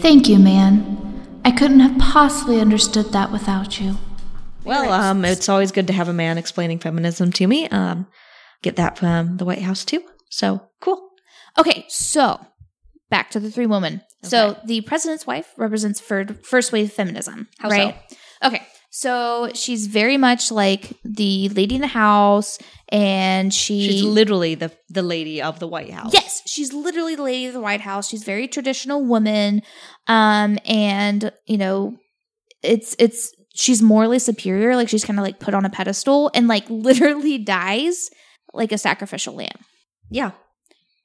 Thank 0.00 0.28
you, 0.28 0.38
man. 0.38 0.96
I 1.44 1.50
couldn't 1.50 1.80
have 1.80 1.98
possibly 1.98 2.60
understood 2.60 3.12
that 3.12 3.32
without 3.32 3.80
you. 3.80 3.96
Well, 4.64 4.92
um, 4.92 5.24
it's 5.24 5.48
always 5.48 5.72
good 5.72 5.86
to 5.86 5.92
have 5.92 6.08
a 6.08 6.12
man 6.12 6.36
explaining 6.36 6.78
feminism 6.78 7.32
to 7.32 7.46
me. 7.46 7.68
Um, 7.68 8.06
get 8.62 8.76
that 8.76 8.98
from 8.98 9.38
the 9.38 9.44
White 9.44 9.62
House 9.62 9.84
too. 9.84 10.02
So 10.28 10.62
cool. 10.80 11.08
Okay, 11.56 11.86
so 11.88 12.38
back 13.08 13.30
to 13.30 13.40
the 13.40 13.50
three 13.50 13.66
women. 13.66 14.02
So 14.22 14.58
the 14.64 14.80
president's 14.82 15.26
wife 15.26 15.52
represents 15.56 16.00
fir- 16.00 16.26
first 16.42 16.72
wave 16.72 16.92
feminism, 16.92 17.48
How 17.58 17.68
right? 17.68 17.96
Okay, 18.44 18.66
so 18.98 19.48
she's 19.54 19.86
very 19.86 20.16
much 20.16 20.50
like 20.50 20.92
the 21.04 21.48
lady 21.50 21.76
in 21.76 21.82
the 21.82 21.86
house, 21.86 22.58
and 22.88 23.54
she 23.54 23.86
She's 23.86 24.02
literally 24.02 24.56
the 24.56 24.72
the 24.88 25.02
lady 25.02 25.40
of 25.40 25.60
the 25.60 25.68
White 25.68 25.92
House. 25.92 26.12
Yes, 26.12 26.42
she's 26.46 26.72
literally 26.72 27.14
the 27.14 27.22
lady 27.22 27.46
of 27.46 27.52
the 27.52 27.60
White 27.60 27.80
House. 27.80 28.08
She's 28.08 28.22
a 28.22 28.24
very 28.24 28.48
traditional 28.48 29.04
woman, 29.04 29.62
um, 30.08 30.58
and 30.64 31.30
you 31.46 31.58
know, 31.58 31.96
it's 32.64 32.96
it's 32.98 33.32
she's 33.54 33.80
morally 33.80 34.18
superior. 34.18 34.74
Like 34.74 34.88
she's 34.88 35.04
kind 35.04 35.20
of 35.20 35.24
like 35.24 35.38
put 35.38 35.54
on 35.54 35.64
a 35.64 35.70
pedestal 35.70 36.32
and 36.34 36.48
like 36.48 36.64
literally 36.68 37.38
dies 37.38 38.10
like 38.52 38.72
a 38.72 38.78
sacrificial 38.78 39.34
lamb. 39.34 39.60
Yeah. 40.10 40.32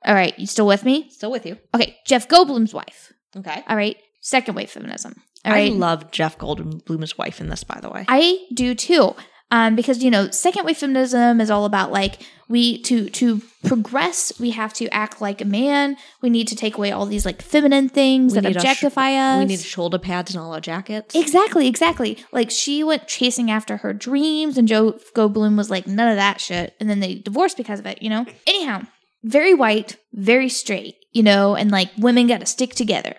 All 0.03 0.15
right, 0.15 0.37
you 0.39 0.47
still 0.47 0.65
with 0.65 0.83
me? 0.83 1.11
Still 1.11 1.29
with 1.29 1.45
you. 1.45 1.59
Okay, 1.75 1.95
Jeff 2.07 2.27
Goldblum's 2.27 2.73
wife. 2.73 3.13
Okay. 3.37 3.63
All 3.67 3.75
right, 3.75 3.97
second 4.19 4.55
wave 4.55 4.71
feminism. 4.71 5.21
All 5.45 5.53
I 5.53 5.67
love 5.67 6.11
Jeff 6.11 6.37
Goldblum's 6.37 7.17
wife 7.17 7.41
in 7.41 7.49
this, 7.49 7.63
by 7.63 7.79
the 7.81 7.89
way. 7.89 8.05
I 8.07 8.45
do 8.53 8.75
too. 8.75 9.13
Um, 9.51 9.75
because 9.75 10.03
you 10.03 10.09
know, 10.09 10.31
second 10.31 10.65
wave 10.65 10.77
feminism 10.77 11.39
is 11.39 11.51
all 11.51 11.65
about 11.65 11.91
like 11.91 12.19
we 12.49 12.81
to 12.83 13.07
to 13.09 13.39
progress, 13.65 14.33
we 14.39 14.49
have 14.51 14.73
to 14.73 14.87
act 14.89 15.21
like 15.21 15.41
a 15.41 15.45
man. 15.45 15.95
We 16.23 16.29
need 16.31 16.47
to 16.47 16.55
take 16.55 16.75
away 16.75 16.91
all 16.91 17.05
these 17.05 17.23
like 17.25 17.41
feminine 17.43 17.87
things 17.87 18.33
We 18.33 18.39
that 18.41 18.49
a 18.49 18.53
sh- 18.53 18.55
objectify 18.55 19.13
us. 19.13 19.39
we 19.39 19.45
need 19.45 19.59
shoulder 19.59 19.99
pads 19.99 20.33
and 20.33 20.43
all 20.43 20.53
our 20.53 20.59
jackets. 20.59 21.13
exactly, 21.13 21.67
exactly. 21.67 22.17
Like 22.31 22.49
she 22.49 22.83
went 22.83 23.07
chasing 23.07 23.51
after 23.51 23.77
her 23.77 23.93
dreams, 23.93 24.57
and 24.57 24.67
Joe 24.67 24.93
Goldblum 25.15 25.55
was 25.55 25.69
like, 25.69 25.85
none 25.85 26.07
of 26.09 26.15
that 26.17 26.41
shit. 26.41 26.73
And 26.79 26.89
then 26.89 26.99
they 26.99 27.15
divorced 27.15 27.57
because 27.57 27.79
of 27.79 27.85
it. 27.85 28.01
You 28.01 28.09
know. 28.09 28.25
Anyhow, 28.47 28.83
very 29.23 29.53
white, 29.53 29.97
very 30.13 30.49
straight. 30.49 30.95
You 31.11 31.21
know, 31.21 31.55
and 31.55 31.69
like 31.69 31.91
women 31.97 32.25
got 32.25 32.39
to 32.39 32.47
stick 32.47 32.73
together. 32.73 33.15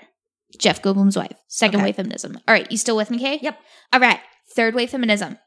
Jeff 0.59 0.83
Goldblum's 0.83 1.17
wife, 1.17 1.37
second 1.49 1.77
Okay. 1.81 1.85
wave 1.87 1.97
feminism. 1.97 2.39
All 2.49 2.55
right, 2.55 2.71
you 2.71 2.77
still 2.79 2.97
with 2.97 3.11
me, 3.11 3.19
Kay? 3.19 3.39
Yep. 3.43 3.59
All 3.93 4.01
right, 4.01 4.21
third 4.55 4.75
wave 4.75 4.91
feminism 4.91 5.39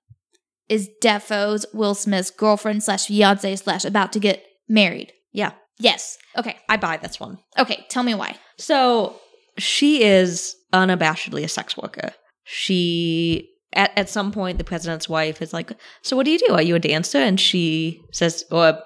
is 0.69 0.89
Defoe's 1.01 1.65
Will 1.73 1.95
Smith's 1.95 2.29
girlfriend 2.31 2.83
slash 2.83 3.07
fiance 3.07 3.55
slash 3.57 3.85
about 3.85 4.11
to 4.13 4.19
get 4.19 4.43
married. 4.67 5.13
Yeah. 5.31 5.51
Yes. 5.79 6.17
Okay. 6.37 6.57
I 6.67 6.75
buy 6.77 6.97
this 6.97 7.19
one. 7.19 7.37
Okay. 7.57 7.85
Tell 7.89 8.03
me 8.03 8.15
why. 8.15 8.35
So 8.57 9.15
she 9.57 10.03
is 10.03 10.55
unabashedly 10.73 11.43
a 11.43 11.47
sex 11.47 11.77
worker. 11.77 12.11
She 12.43 13.49
at, 13.73 13.91
at 13.97 14.09
some 14.09 14.31
point 14.31 14.57
the 14.57 14.63
president's 14.63 15.07
wife 15.07 15.41
is 15.41 15.53
like, 15.53 15.71
So 16.01 16.15
what 16.17 16.25
do 16.25 16.31
you 16.31 16.39
do? 16.39 16.53
Are 16.53 16.61
you 16.61 16.75
a 16.75 16.79
dancer? 16.79 17.19
And 17.19 17.39
she 17.39 18.01
says 18.11 18.43
or 18.51 18.79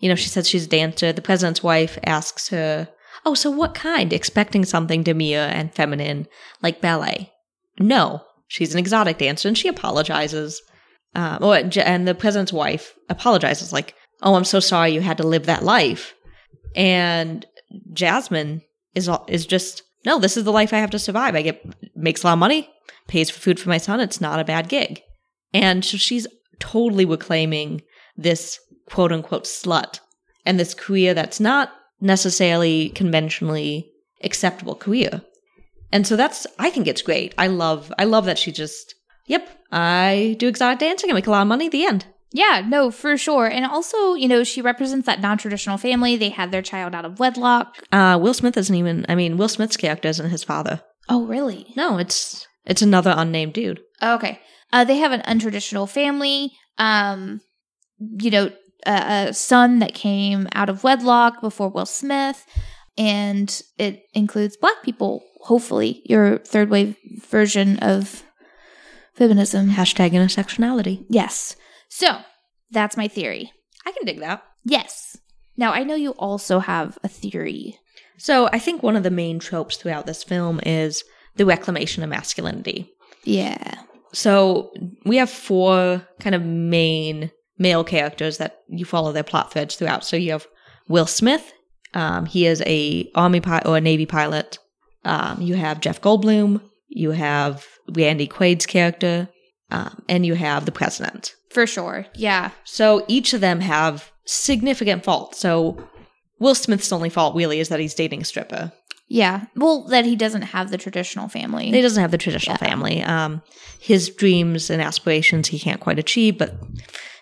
you 0.00 0.08
know, 0.08 0.14
she 0.14 0.28
says 0.28 0.48
she's 0.48 0.66
a 0.66 0.68
dancer. 0.68 1.12
The 1.12 1.20
president's 1.22 1.62
wife 1.62 1.98
asks 2.04 2.48
her, 2.48 2.88
Oh, 3.28 3.34
so 3.34 3.50
what 3.50 3.74
kind? 3.74 4.10
Expecting 4.10 4.64
something 4.64 5.02
demure 5.02 5.42
and 5.42 5.74
feminine 5.74 6.26
like 6.62 6.80
ballet. 6.80 7.30
No. 7.78 8.22
She's 8.46 8.72
an 8.72 8.78
exotic 8.78 9.18
dancer 9.18 9.48
and 9.48 9.58
she 9.58 9.68
apologizes. 9.68 10.62
Um, 11.14 11.42
and 11.42 12.08
the 12.08 12.14
president's 12.14 12.54
wife 12.54 12.94
apologizes, 13.10 13.70
like, 13.70 13.94
"Oh, 14.22 14.34
I'm 14.34 14.44
so 14.44 14.60
sorry 14.60 14.92
you 14.92 15.02
had 15.02 15.18
to 15.18 15.26
live 15.26 15.44
that 15.44 15.62
life." 15.62 16.14
And 16.74 17.44
Jasmine 17.92 18.62
is 18.94 19.10
is 19.26 19.44
just, 19.44 19.82
"No, 20.06 20.18
this 20.18 20.38
is 20.38 20.44
the 20.44 20.52
life 20.52 20.72
I 20.72 20.78
have 20.78 20.90
to 20.92 20.98
survive. 20.98 21.34
I 21.34 21.42
get 21.42 21.62
makes 21.94 22.22
a 22.22 22.28
lot 22.28 22.32
of 22.32 22.38
money, 22.38 22.70
pays 23.08 23.28
for 23.28 23.40
food 23.40 23.60
for 23.60 23.68
my 23.68 23.78
son. 23.78 24.00
It's 24.00 24.22
not 24.22 24.40
a 24.40 24.44
bad 24.44 24.70
gig." 24.70 25.02
And 25.52 25.84
so 25.84 25.98
she's 25.98 26.26
totally 26.60 27.04
reclaiming 27.04 27.82
this 28.16 28.58
quote 28.86 29.12
unquote 29.12 29.44
slut 29.44 30.00
and 30.46 30.58
this 30.58 30.72
career 30.72 31.12
that's 31.12 31.40
not 31.40 31.72
necessarily 32.00 32.90
conventionally 32.90 33.90
acceptable 34.22 34.74
career. 34.74 35.22
And 35.90 36.06
so 36.06 36.16
that's 36.16 36.46
I 36.58 36.70
think 36.70 36.86
it's 36.86 37.02
great. 37.02 37.34
I 37.38 37.46
love 37.46 37.92
I 37.98 38.04
love 38.04 38.26
that 38.26 38.38
she 38.38 38.52
just 38.52 38.94
Yep, 39.26 39.48
I 39.70 40.36
do 40.38 40.48
exotic 40.48 40.78
dancing. 40.78 41.10
I 41.10 41.12
make 41.12 41.26
a 41.26 41.30
lot 41.30 41.42
of 41.42 41.48
money. 41.48 41.68
The 41.68 41.84
end. 41.84 42.06
Yeah, 42.32 42.62
no, 42.66 42.90
for 42.90 43.16
sure. 43.16 43.46
And 43.46 43.64
also, 43.64 44.14
you 44.14 44.28
know, 44.28 44.44
she 44.44 44.60
represents 44.60 45.06
that 45.06 45.20
non 45.20 45.38
traditional 45.38 45.78
family. 45.78 46.16
They 46.16 46.28
had 46.30 46.50
their 46.50 46.62
child 46.62 46.94
out 46.94 47.04
of 47.04 47.18
wedlock. 47.18 47.76
Uh, 47.92 48.18
Will 48.20 48.34
Smith 48.34 48.56
isn't 48.56 48.74
even. 48.74 49.06
I 49.08 49.14
mean, 49.14 49.36
Will 49.36 49.48
Smith's 49.48 49.76
character 49.76 50.08
isn't 50.08 50.30
his 50.30 50.44
father. 50.44 50.82
Oh, 51.08 51.26
really? 51.26 51.72
No, 51.76 51.98
it's 51.98 52.46
it's 52.66 52.82
another 52.82 53.14
unnamed 53.16 53.54
dude. 53.54 53.80
Okay. 54.02 54.40
Uh, 54.72 54.84
they 54.84 54.98
have 54.98 55.12
an 55.12 55.22
untraditional 55.22 55.88
family. 55.88 56.52
Um, 56.76 57.40
you 57.98 58.30
know, 58.30 58.50
a, 58.86 59.28
a 59.28 59.34
son 59.34 59.78
that 59.80 59.94
came 59.94 60.48
out 60.52 60.68
of 60.68 60.84
wedlock 60.84 61.40
before 61.40 61.68
Will 61.68 61.86
Smith, 61.86 62.46
and 62.96 63.62
it 63.78 64.04
includes 64.14 64.56
black 64.56 64.82
people. 64.82 65.24
Hopefully, 65.42 66.02
your 66.04 66.38
third 66.38 66.68
wave 66.70 66.96
version 67.28 67.78
of 67.78 68.24
feminism. 69.14 69.70
Hashtag 69.70 70.10
intersectionality. 70.10 71.04
Yes. 71.08 71.56
So 71.88 72.18
that's 72.70 72.96
my 72.96 73.08
theory. 73.08 73.52
I 73.86 73.92
can 73.92 74.04
dig 74.04 74.20
that. 74.20 74.42
Yes. 74.64 75.16
Now 75.56 75.72
I 75.72 75.84
know 75.84 75.94
you 75.94 76.10
also 76.12 76.60
have 76.60 76.98
a 77.02 77.08
theory. 77.08 77.78
So 78.16 78.48
I 78.52 78.58
think 78.58 78.82
one 78.82 78.96
of 78.96 79.02
the 79.02 79.10
main 79.10 79.38
tropes 79.38 79.76
throughout 79.76 80.06
this 80.06 80.24
film 80.24 80.60
is 80.64 81.04
the 81.36 81.46
reclamation 81.46 82.02
of 82.02 82.10
masculinity. 82.10 82.90
Yeah. 83.24 83.82
So 84.12 84.72
we 85.04 85.16
have 85.16 85.30
four 85.30 86.06
kind 86.20 86.34
of 86.34 86.42
main 86.42 87.30
male 87.58 87.84
characters 87.84 88.38
that 88.38 88.58
you 88.68 88.84
follow 88.84 89.12
their 89.12 89.24
plot 89.24 89.52
threads 89.52 89.74
throughout. 89.76 90.04
So 90.04 90.16
you 90.16 90.32
have 90.32 90.46
Will 90.88 91.06
Smith 91.06 91.52
Um, 91.94 92.26
he 92.26 92.46
is 92.46 92.62
a 92.66 93.10
army 93.14 93.40
pilot 93.40 93.66
or 93.66 93.76
a 93.76 93.80
navy 93.80 94.06
pilot. 94.06 94.58
Um, 95.04 95.40
you 95.40 95.54
have 95.54 95.80
Jeff 95.80 96.00
Goldblum. 96.00 96.60
You 96.88 97.12
have 97.12 97.64
Randy 97.94 98.26
Quaid's 98.26 98.66
character, 98.66 99.28
um, 99.70 100.02
and 100.08 100.24
you 100.24 100.34
have 100.34 100.64
the 100.64 100.72
president. 100.72 101.34
For 101.50 101.66
sure. 101.66 102.06
Yeah. 102.14 102.50
So 102.64 103.04
each 103.08 103.32
of 103.32 103.40
them 103.40 103.60
have 103.60 104.10
significant 104.26 105.04
faults. 105.04 105.38
So 105.38 105.88
Will 106.38 106.54
Smith's 106.54 106.92
only 106.92 107.08
fault 107.08 107.34
really 107.34 107.58
is 107.60 107.68
that 107.68 107.80
he's 107.80 107.94
dating 107.94 108.22
a 108.22 108.24
stripper. 108.24 108.72
Yeah. 109.08 109.46
Well, 109.56 109.84
that 109.84 110.04
he 110.04 110.16
doesn't 110.16 110.42
have 110.42 110.70
the 110.70 110.76
traditional 110.76 111.28
family. 111.28 111.70
He 111.70 111.80
doesn't 111.80 112.00
have 112.00 112.10
the 112.10 112.18
traditional 112.18 112.56
family. 112.58 113.02
Um, 113.02 113.40
his 113.80 114.10
dreams 114.10 114.68
and 114.68 114.82
aspirations 114.82 115.48
he 115.48 115.58
can't 115.58 115.80
quite 115.80 115.98
achieve, 115.98 116.36
but 116.36 116.54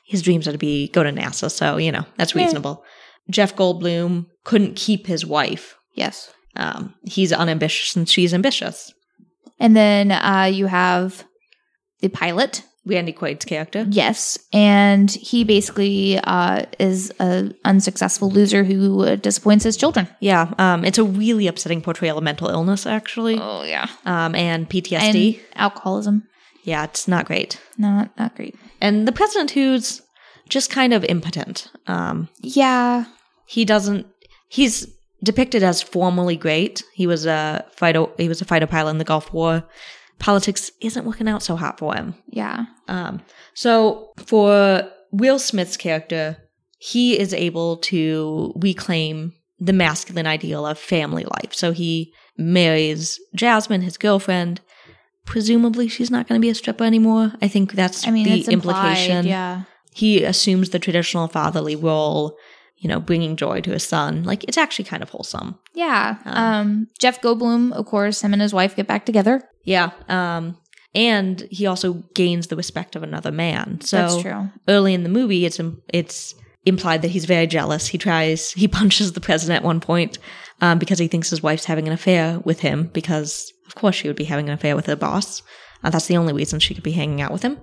his 0.07 0.23
dreams 0.23 0.47
are 0.49 0.53
to 0.53 0.59
be 0.59 0.89
go 0.89 1.03
to 1.03 1.11
NASA. 1.11 1.51
So 1.51 1.77
you 1.77 1.93
know 1.93 2.05
that's 2.17 2.35
Yeah. 2.35 2.45
reasonable. 2.45 2.85
Jeff 3.31 3.57
Goldblum 3.57 4.27
couldn't 4.45 4.77
keep 4.77 5.07
his 5.07 5.25
wife. 5.27 5.75
yes. 5.95 6.31
Um, 6.59 6.95
he's 7.05 7.33
unambitious 7.35 7.97
and 7.97 8.09
she's 8.09 8.33
ambitious. 8.33 8.91
And 9.61 9.77
then 9.77 10.11
uh, 10.11 10.49
you 10.51 10.67
have 10.67 11.25
the 12.01 12.09
pilot. 12.09 12.63
Randy 12.87 13.13
Quaid's 13.13 13.45
character. 13.45 13.85
Yes. 13.91 14.39
And 14.55 15.11
he 15.11 15.45
basically 15.45 16.19
uh, 16.23 16.65
is 16.79 17.13
a 17.21 17.51
unsuccessful 17.65 18.31
loser 18.31 18.63
who 18.65 19.17
disappoints 19.17 19.65
his 19.65 19.77
children. 19.77 20.09
Yeah, 20.21 20.55
um, 20.57 20.85
it's 20.85 20.97
a 20.99 21.05
really 21.05 21.47
upsetting 21.49 21.83
portrayal 21.83 22.17
of 22.17 22.25
mental 22.25 22.49
illness, 22.49 22.87
actually, 22.87 23.39
Oh, 23.41 23.63
yeah. 23.65 23.89
um, 24.07 24.35
and 24.37 24.71
PTSD. 24.71 25.35
And 25.35 25.45
alcoholism. 25.57 26.23
Yeah, 26.67 26.85
it's 26.85 27.07
not 27.09 27.25
great. 27.27 27.61
Not, 27.79 28.11
not 28.19 28.35
great. 28.37 28.55
And 28.81 29.07
the 29.09 29.13
president, 29.13 29.53
who's 29.53 30.03
just 30.49 30.71
kind 30.71 30.93
of 30.93 31.05
impotent. 31.05 31.69
Um, 31.87 32.29
Yeah. 32.41 33.05
he 33.47 33.65
doesn't. 33.65 34.07
He's 34.49 34.87
depicted 35.25 35.63
as 35.63 35.81
formerly 35.83 36.37
great. 36.37 36.83
He 36.95 37.07
was 37.07 37.25
a 37.27 37.65
fighter. 37.77 38.07
He 38.19 38.29
was 38.29 38.41
a 38.41 38.45
fighter 38.45 38.67
pilot 38.67 38.91
in 38.91 38.99
the 38.99 39.05
Gulf 39.05 39.33
War. 39.33 39.65
Politics 40.19 40.71
isn't 40.81 41.05
working 41.05 41.29
out 41.29 41.43
so 41.43 41.57
hot 41.57 41.79
for 41.79 41.95
him. 41.95 42.15
Yeah. 42.29 42.67
Um, 42.89 43.21
so 43.55 44.11
for 44.19 44.83
Will 45.13 45.39
Smith's 45.39 45.77
character, 45.77 46.37
he 46.79 47.19
is 47.19 47.33
able 47.35 47.79
to 47.79 48.53
reclaim 48.57 49.33
the 49.59 49.73
masculine 49.73 50.27
ideal 50.27 50.67
of 50.67 50.79
family 50.79 51.25
life. 51.25 51.53
So 51.55 51.73
he 51.73 52.13
marries 52.39 53.19
Jasmine, 53.35 53.83
his 53.83 53.97
girlfriend. 53.99 54.61
Presumably, 55.27 55.89
she's 55.89 56.11
not 56.11 56.27
going 56.29 56.41
to 56.41 56.45
be 56.45 56.49
a 56.51 56.55
stripper 56.55 56.85
anymore. 56.85 57.33
I 57.43 57.49
think 57.49 57.73
that's 57.73 58.07
I 58.07 58.11
mean, 58.11 58.25
the 58.25 58.39
it's 58.41 58.49
implied, 58.49 58.93
implication. 58.97 59.27
Yeah. 59.27 59.63
He 59.93 60.25
assumes 60.25 60.71
the 60.71 60.79
traditional 60.79 61.29
fatherly 61.29 61.77
role, 61.77 62.37
you 62.79 62.89
know, 62.89 63.01
bringing 63.01 63.37
joy 63.37 63.61
to 63.63 63.71
his 63.73 63.83
son. 63.85 64.25
Like 64.25 64.45
it's 64.45 64.57
actually 64.59 64.85
kind 64.87 65.03
of 65.03 65.11
wholesome. 65.11 65.59
Yeah. 65.75 66.17
Um, 66.25 66.37
Um, 66.45 66.89
Jeff 66.99 67.21
Goldblum, 67.21 67.73
of 67.73 67.87
course, 67.87 68.23
him 68.23 68.33
and 68.33 68.41
his 68.43 68.55
wife 68.55 68.77
get 68.77 68.87
back 68.87 69.05
together. 69.05 69.43
Yeah. 69.65 69.91
Um, 70.09 70.57
and 70.95 71.47
he 71.51 71.67
also 71.67 71.95
gains 72.15 72.47
the 72.47 72.57
respect 72.57 72.97
of 72.97 73.03
another 73.03 73.31
man. 73.33 73.81
So 73.83 73.97
That's 73.97 74.23
true. 74.23 74.51
early 74.69 74.95
in 74.95 75.03
the 75.03 75.09
movie, 75.11 75.45
it's 75.45 75.61
it's 75.93 76.35
implied 76.65 77.03
that 77.03 77.09
he's 77.11 77.25
very 77.27 77.47
jealous. 77.47 77.87
He 77.89 77.99
tries 77.99 78.53
he 78.53 78.69
punches 78.81 79.13
the 79.13 79.21
president 79.21 79.57
at 79.59 79.65
one 79.65 79.81
point 79.81 80.19
um, 80.61 80.79
because 80.79 80.99
he 80.99 81.09
thinks 81.09 81.31
his 81.31 81.43
wife's 81.43 81.65
having 81.67 81.87
an 81.87 81.93
affair 81.93 82.39
with 82.45 82.61
him. 82.61 82.91
Because 82.93 83.53
of 83.67 83.75
course 83.75 83.97
she 83.97 84.09
would 84.09 84.17
be 84.17 84.25
having 84.25 84.49
an 84.49 84.55
affair 84.55 84.77
with 84.77 84.87
her 84.87 84.97
boss. 84.97 85.43
Uh, 85.85 85.91
that's 85.91 86.07
the 86.07 86.17
only 86.17 86.33
reason 86.33 86.59
she 86.59 86.75
could 86.75 86.83
be 86.85 86.93
hanging 86.93 87.21
out 87.21 87.33
with 87.33 87.43
him. 87.43 87.59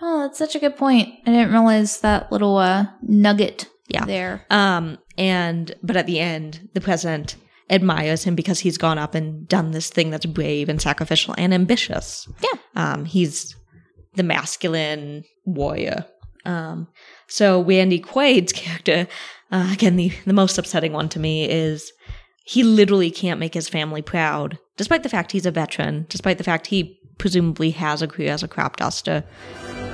Oh, 0.00 0.20
that's 0.22 0.38
such 0.38 0.54
a 0.54 0.58
good 0.60 0.76
point. 0.76 1.08
I 1.26 1.30
didn't 1.30 1.50
realize 1.52 2.00
that 2.00 2.30
little 2.32 2.56
uh, 2.56 2.86
nugget 3.02 3.66
Yeah. 3.88 4.04
there. 4.04 4.46
Um, 4.50 4.98
and 5.18 5.74
but 5.82 5.96
at 5.96 6.06
the 6.06 6.18
end, 6.20 6.68
the 6.74 6.80
president 6.80 7.36
admires 7.70 8.24
him 8.24 8.34
because 8.34 8.60
he's 8.60 8.78
gone 8.78 8.98
up 8.98 9.14
and 9.14 9.46
done 9.48 9.70
this 9.70 9.90
thing 9.90 10.10
that's 10.10 10.26
brave 10.26 10.68
and 10.68 10.80
sacrificial 10.80 11.34
and 11.38 11.52
ambitious. 11.54 12.28
Yeah. 12.42 12.58
Um, 12.74 13.04
he's 13.04 13.54
the 14.14 14.22
masculine 14.22 15.24
warrior. 15.46 16.06
Um, 16.44 16.88
so 17.28 17.62
Randy 17.62 17.98
Quaid's 18.00 18.52
character, 18.62 19.06
uh, 19.50 19.70
again, 19.72 19.96
the, 19.96 20.12
the 20.26 20.32
most 20.32 20.58
upsetting 20.58 20.92
one 20.92 21.08
to 21.10 21.18
me 21.20 21.48
is 21.48 21.92
he 22.52 22.62
literally 22.62 23.10
can't 23.10 23.40
make 23.40 23.54
his 23.54 23.66
family 23.66 24.02
proud, 24.02 24.58
despite 24.76 25.02
the 25.02 25.08
fact 25.08 25.32
he's 25.32 25.46
a 25.46 25.50
veteran, 25.50 26.04
despite 26.10 26.36
the 26.36 26.44
fact 26.44 26.66
he 26.66 27.00
presumably 27.16 27.70
has 27.70 28.02
a 28.02 28.06
career 28.06 28.30
as 28.30 28.42
a 28.42 28.48
crop 28.48 28.76
duster. 28.76 29.24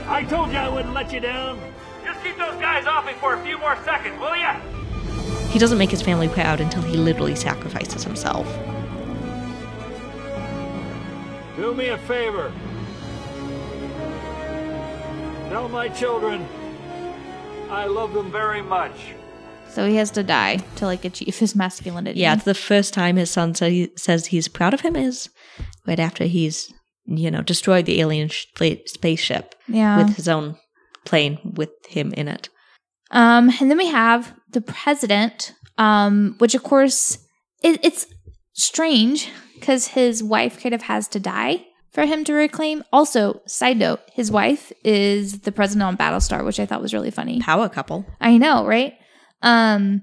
I 0.08 0.24
told 0.24 0.50
you 0.50 0.56
I 0.56 0.68
wouldn't 0.68 0.92
let 0.92 1.12
you 1.12 1.20
down. 1.20 1.60
Just 2.04 2.20
keep 2.24 2.36
those 2.36 2.60
guys 2.60 2.84
off 2.84 3.06
me 3.06 3.12
for 3.20 3.34
a 3.34 3.44
few 3.44 3.58
more 3.58 3.76
seconds, 3.84 4.18
will 4.18 4.34
ya? 4.34 4.58
He 5.50 5.60
doesn't 5.60 5.78
make 5.78 5.92
his 5.92 6.02
family 6.02 6.26
proud 6.26 6.60
until 6.60 6.82
he 6.82 6.96
literally 6.96 7.36
sacrifices 7.36 8.02
himself. 8.02 8.52
Do 11.54 11.72
me 11.74 11.90
a 11.90 11.98
favor. 11.98 12.52
Tell 15.48 15.68
my 15.68 15.88
children 15.90 16.44
I 17.70 17.86
love 17.86 18.14
them 18.14 18.32
very 18.32 18.62
much. 18.62 19.14
So 19.78 19.86
he 19.86 19.94
has 19.94 20.10
to 20.12 20.24
die 20.24 20.56
to 20.76 20.86
like 20.86 21.04
achieve 21.04 21.38
his 21.38 21.54
masculinity. 21.54 22.18
Yeah, 22.18 22.34
it's 22.34 22.42
the 22.42 22.52
first 22.52 22.92
time 22.92 23.14
his 23.14 23.30
son 23.30 23.54
sa- 23.54 23.66
he 23.66 23.90
says 23.96 24.26
he's 24.26 24.48
proud 24.48 24.74
of 24.74 24.80
him 24.80 24.96
is 24.96 25.30
right 25.86 26.00
after 26.00 26.24
he's, 26.24 26.72
you 27.06 27.30
know, 27.30 27.42
destroyed 27.42 27.86
the 27.86 28.00
alien 28.00 28.26
sh- 28.28 28.46
spaceship 28.86 29.54
Yeah. 29.68 29.98
with 29.98 30.16
his 30.16 30.26
own 30.26 30.56
plane 31.04 31.38
with 31.44 31.70
him 31.88 32.12
in 32.14 32.26
it. 32.26 32.48
Um, 33.12 33.52
and 33.60 33.70
then 33.70 33.78
we 33.78 33.86
have 33.86 34.34
the 34.50 34.60
president, 34.60 35.52
um, 35.78 36.34
which 36.38 36.56
of 36.56 36.64
course 36.64 37.16
it, 37.62 37.78
it's 37.84 38.04
strange 38.54 39.30
because 39.54 39.86
his 39.86 40.24
wife 40.24 40.60
kind 40.60 40.74
of 40.74 40.82
has 40.82 41.06
to 41.06 41.20
die 41.20 41.64
for 41.92 42.04
him 42.04 42.24
to 42.24 42.32
reclaim. 42.32 42.82
Also, 42.92 43.42
side 43.46 43.76
note, 43.76 44.00
his 44.12 44.28
wife 44.28 44.72
is 44.82 45.42
the 45.42 45.52
president 45.52 45.84
on 45.84 45.96
Battlestar, 45.96 46.44
which 46.44 46.58
I 46.58 46.66
thought 46.66 46.82
was 46.82 46.92
really 46.92 47.12
funny. 47.12 47.38
Power 47.38 47.68
couple. 47.68 48.04
I 48.20 48.38
know, 48.38 48.66
right? 48.66 48.94
Um, 49.42 50.02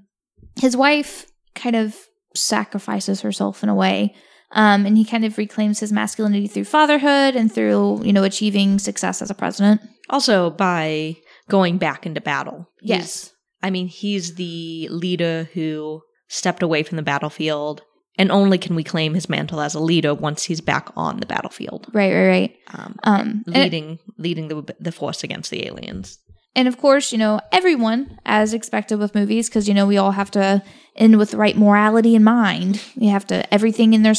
his 0.60 0.76
wife 0.78 1.26
kind 1.56 1.76
of 1.76 1.96
sacrifices 2.34 3.22
herself 3.22 3.64
in 3.64 3.70
a 3.70 3.76
way. 3.76 4.16
Um, 4.52 4.86
and 4.86 4.98
he 4.98 5.04
kind 5.04 5.26
of 5.26 5.38
reclaims 5.38 5.80
his 5.80 5.92
masculinity 5.92 6.48
through 6.48 6.66
fatherhood 6.66 7.36
and 7.36 7.52
through, 7.54 8.04
you 8.06 8.14
know, 8.14 8.24
achieving 8.24 8.80
success 8.80 9.22
as 9.22 9.30
a 9.30 9.34
president. 9.36 9.82
Also 10.10 10.50
by 10.52 11.18
going 11.50 11.78
back 11.78 12.06
into 12.06 12.22
battle. 12.22 12.70
He's- 12.80 13.00
Yes. 13.00 13.32
I 13.64 13.72
mean, 13.72 13.88
he's 13.88 14.36
the 14.36 14.88
leader 14.92 15.50
who 15.54 16.02
stepped 16.28 16.62
away 16.62 16.84
from 16.84 16.98
the 16.98 17.02
battlefield 17.04 17.82
and 18.18 18.32
only 18.32 18.58
can 18.60 18.76
we 18.76 18.84
claim 18.84 19.14
his 19.16 19.28
mantle 19.28 19.60
as 19.60 19.74
a 19.74 19.80
leader 19.80 20.14
once 20.14 20.44
he's 20.44 20.62
back 20.62 20.90
on 20.96 21.20
the 21.20 21.26
battlefield. 21.26 21.88
Right, 21.92 22.14
right, 22.14 22.28
right. 22.28 22.56
Um, 22.74 22.96
Um, 23.04 23.44
leading 23.48 24.00
leading 24.18 24.48
the 24.50 24.76
the 24.80 24.92
force 24.92 25.24
against 25.24 25.50
the 25.52 25.66
aliens. 25.68 26.20
And 26.56 26.68
of 26.68 26.78
course, 26.78 27.12
you 27.12 27.18
know, 27.18 27.42
everyone, 27.52 28.20
as 28.26 28.54
expected 28.54 28.98
with 28.98 29.14
movies, 29.16 29.50
because, 29.50 29.68
you 29.68 29.74
know, 29.74 29.86
we 29.86 29.98
all 29.98 30.12
have 30.12 30.32
to 30.32 30.64
end 30.96 31.18
with 31.18 31.32
the 31.32 31.38
right 31.38 31.58
morality 31.58 32.16
in 32.16 32.24
mind. 32.24 32.82
We 32.96 33.08
have 33.08 33.28
to, 33.28 33.54
everything 33.54 33.94
in 33.94 34.04
their, 34.04 34.14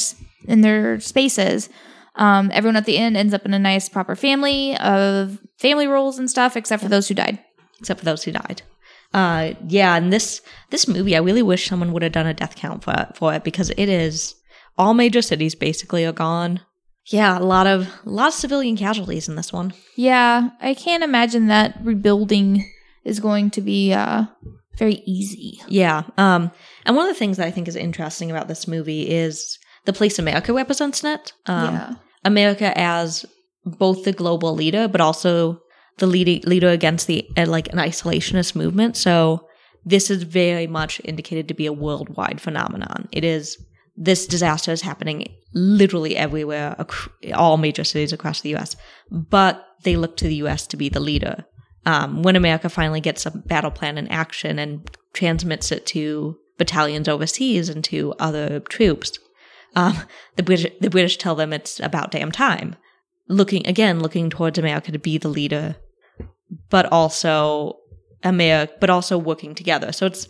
in 0.47 0.61
their 0.61 1.01
spaces. 1.01 1.71
Um, 2.15 2.51
everyone 2.53 2.77
at 2.77 2.85
the 2.85 2.99
end 2.99 3.17
ends 3.17 3.33
up 3.35 3.47
in 3.47 3.55
a 3.55 3.59
nice, 3.59 3.89
proper 3.89 4.15
family 4.15 4.77
of 4.79 5.39
family 5.59 5.87
roles 5.87 6.19
and 6.19 6.31
stuff, 6.31 6.57
except 6.57 6.83
for 6.83 6.89
those 6.89 7.09
who 7.09 7.15
died. 7.15 7.39
except 7.81 8.01
for 8.01 8.05
those 8.07 8.25
who 8.25 8.33
died. 8.33 8.63
Uh, 9.15 9.55
yeah, 9.69 9.97
and 9.97 10.13
this 10.13 10.43
this 10.71 10.89
movie, 10.89 11.17
I 11.17 11.21
really 11.21 11.43
wish 11.43 11.69
someone 11.69 11.93
would 11.93 12.03
have 12.03 12.13
done 12.13 12.27
a 12.27 12.35
death 12.35 12.57
count 12.57 12.85
for 12.85 13.09
for 13.15 13.35
it 13.35 13.45
because 13.45 13.71
it 13.71 13.89
is 13.89 14.35
all 14.77 14.95
major 14.95 15.23
cities 15.23 15.55
basically 15.55 16.05
are 16.05 16.13
gone. 16.13 16.61
Yeah, 17.09 17.39
a 17.39 17.41
lot 17.41 17.67
of 17.67 17.89
a 18.05 18.11
lot 18.11 18.29
of 18.29 18.35
civilian 18.35 18.77
casualties 18.77 19.29
in 19.29 19.37
this 19.37 19.53
one. 19.53 19.73
Yeah, 19.97 20.51
I 20.61 20.75
can't 20.75 21.05
imagine 21.05 21.47
that 21.47 21.79
rebuilding 21.83 22.69
is 23.05 23.21
going 23.21 23.51
to 23.53 23.61
be 23.61 23.93
uh, 23.93 24.25
very 24.77 25.03
easy. 25.07 25.61
Yeah, 25.69 26.03
um, 26.19 26.51
and 26.85 26.97
one 26.97 27.09
of 27.09 27.15
the 27.15 27.19
things 27.19 27.37
that 27.37 27.47
I 27.47 27.51
think 27.51 27.69
is 27.69 27.77
interesting 27.77 28.31
about 28.31 28.49
this 28.49 28.67
movie 28.67 29.09
is 29.09 29.59
the 29.85 29.93
place 29.93 30.19
America 30.19 30.53
represents 30.53 31.05
in 31.05 31.11
it. 31.11 31.33
Um, 31.47 31.75
yeah. 31.75 31.95
America 32.25 32.77
as 32.77 33.25
both 33.65 34.05
the 34.05 34.13
global 34.13 34.55
leader, 34.55 34.89
but 34.89 35.01
also 35.01 35.61
the 35.99 36.07
lead- 36.07 36.47
leader 36.47 36.69
against 36.69 37.07
the 37.07 37.27
uh, 37.37 37.47
like 37.47 37.73
an 37.73 37.79
isolationist 37.79 38.57
movement. 38.57 38.97
So 38.97 39.47
this 39.85 40.11
is 40.11 40.25
very 40.25 40.67
much 40.67 41.01
indicated 41.05 41.47
to 41.49 41.55
be 41.55 41.67
a 41.67 41.73
worldwide 41.73 42.41
phenomenon. 42.41 43.09
It 43.13 43.25
is 43.25 43.57
this 43.97 44.27
disaster 44.27 44.73
is 44.73 44.83
happening 44.83 45.33
literally 45.57 46.17
everywhere, 46.17 46.77
all 47.35 47.57
major 47.57 47.83
cities 47.83 48.13
across 48.13 48.43
the 48.43 48.51
U.S. 48.51 48.77
But 49.11 49.67
they 49.83 49.97
look 49.97 50.17
to 50.19 50.29
the 50.29 50.37
U.S. 50.37 50.67
to 50.69 50.77
be 50.77 50.89
the 50.89 51.01
leader. 51.01 51.45
Um, 51.87 52.23
when 52.23 52.37
America 52.37 52.69
finally 52.69 53.01
gets 53.01 53.27
a 53.27 53.31
battle 53.31 53.71
plan 53.71 53.97
in 53.97 54.09
action 54.09 54.59
and 54.59 54.89
transmits 55.13 55.73
it 55.73 55.87
to 55.87 56.37
battalions 56.59 57.09
overseas 57.09 57.69
and 57.69 57.83
to 57.85 58.13
other 58.19 58.61
troops, 58.61 59.19
um, 59.75 59.97
the 60.37 60.43
British 60.43 60.73
the 60.81 60.91
British 60.91 61.17
tell 61.17 61.35
them 61.35 61.53
it's 61.53 61.81
about 61.81 62.11
damn 62.11 62.33
time. 62.33 62.77
Looking 63.29 63.67
again, 63.67 64.01
looking 64.01 64.31
towards 64.31 64.59
America 64.59 64.93
to 64.93 64.99
be 64.99 65.17
the 65.17 65.29
leader, 65.29 65.77
but 66.71 66.87
also 66.93 67.79
America, 68.23 68.75
but 68.81 68.91
also 68.91 69.17
working 69.17 69.55
together. 69.55 69.93
So 69.93 70.07
it's 70.07 70.29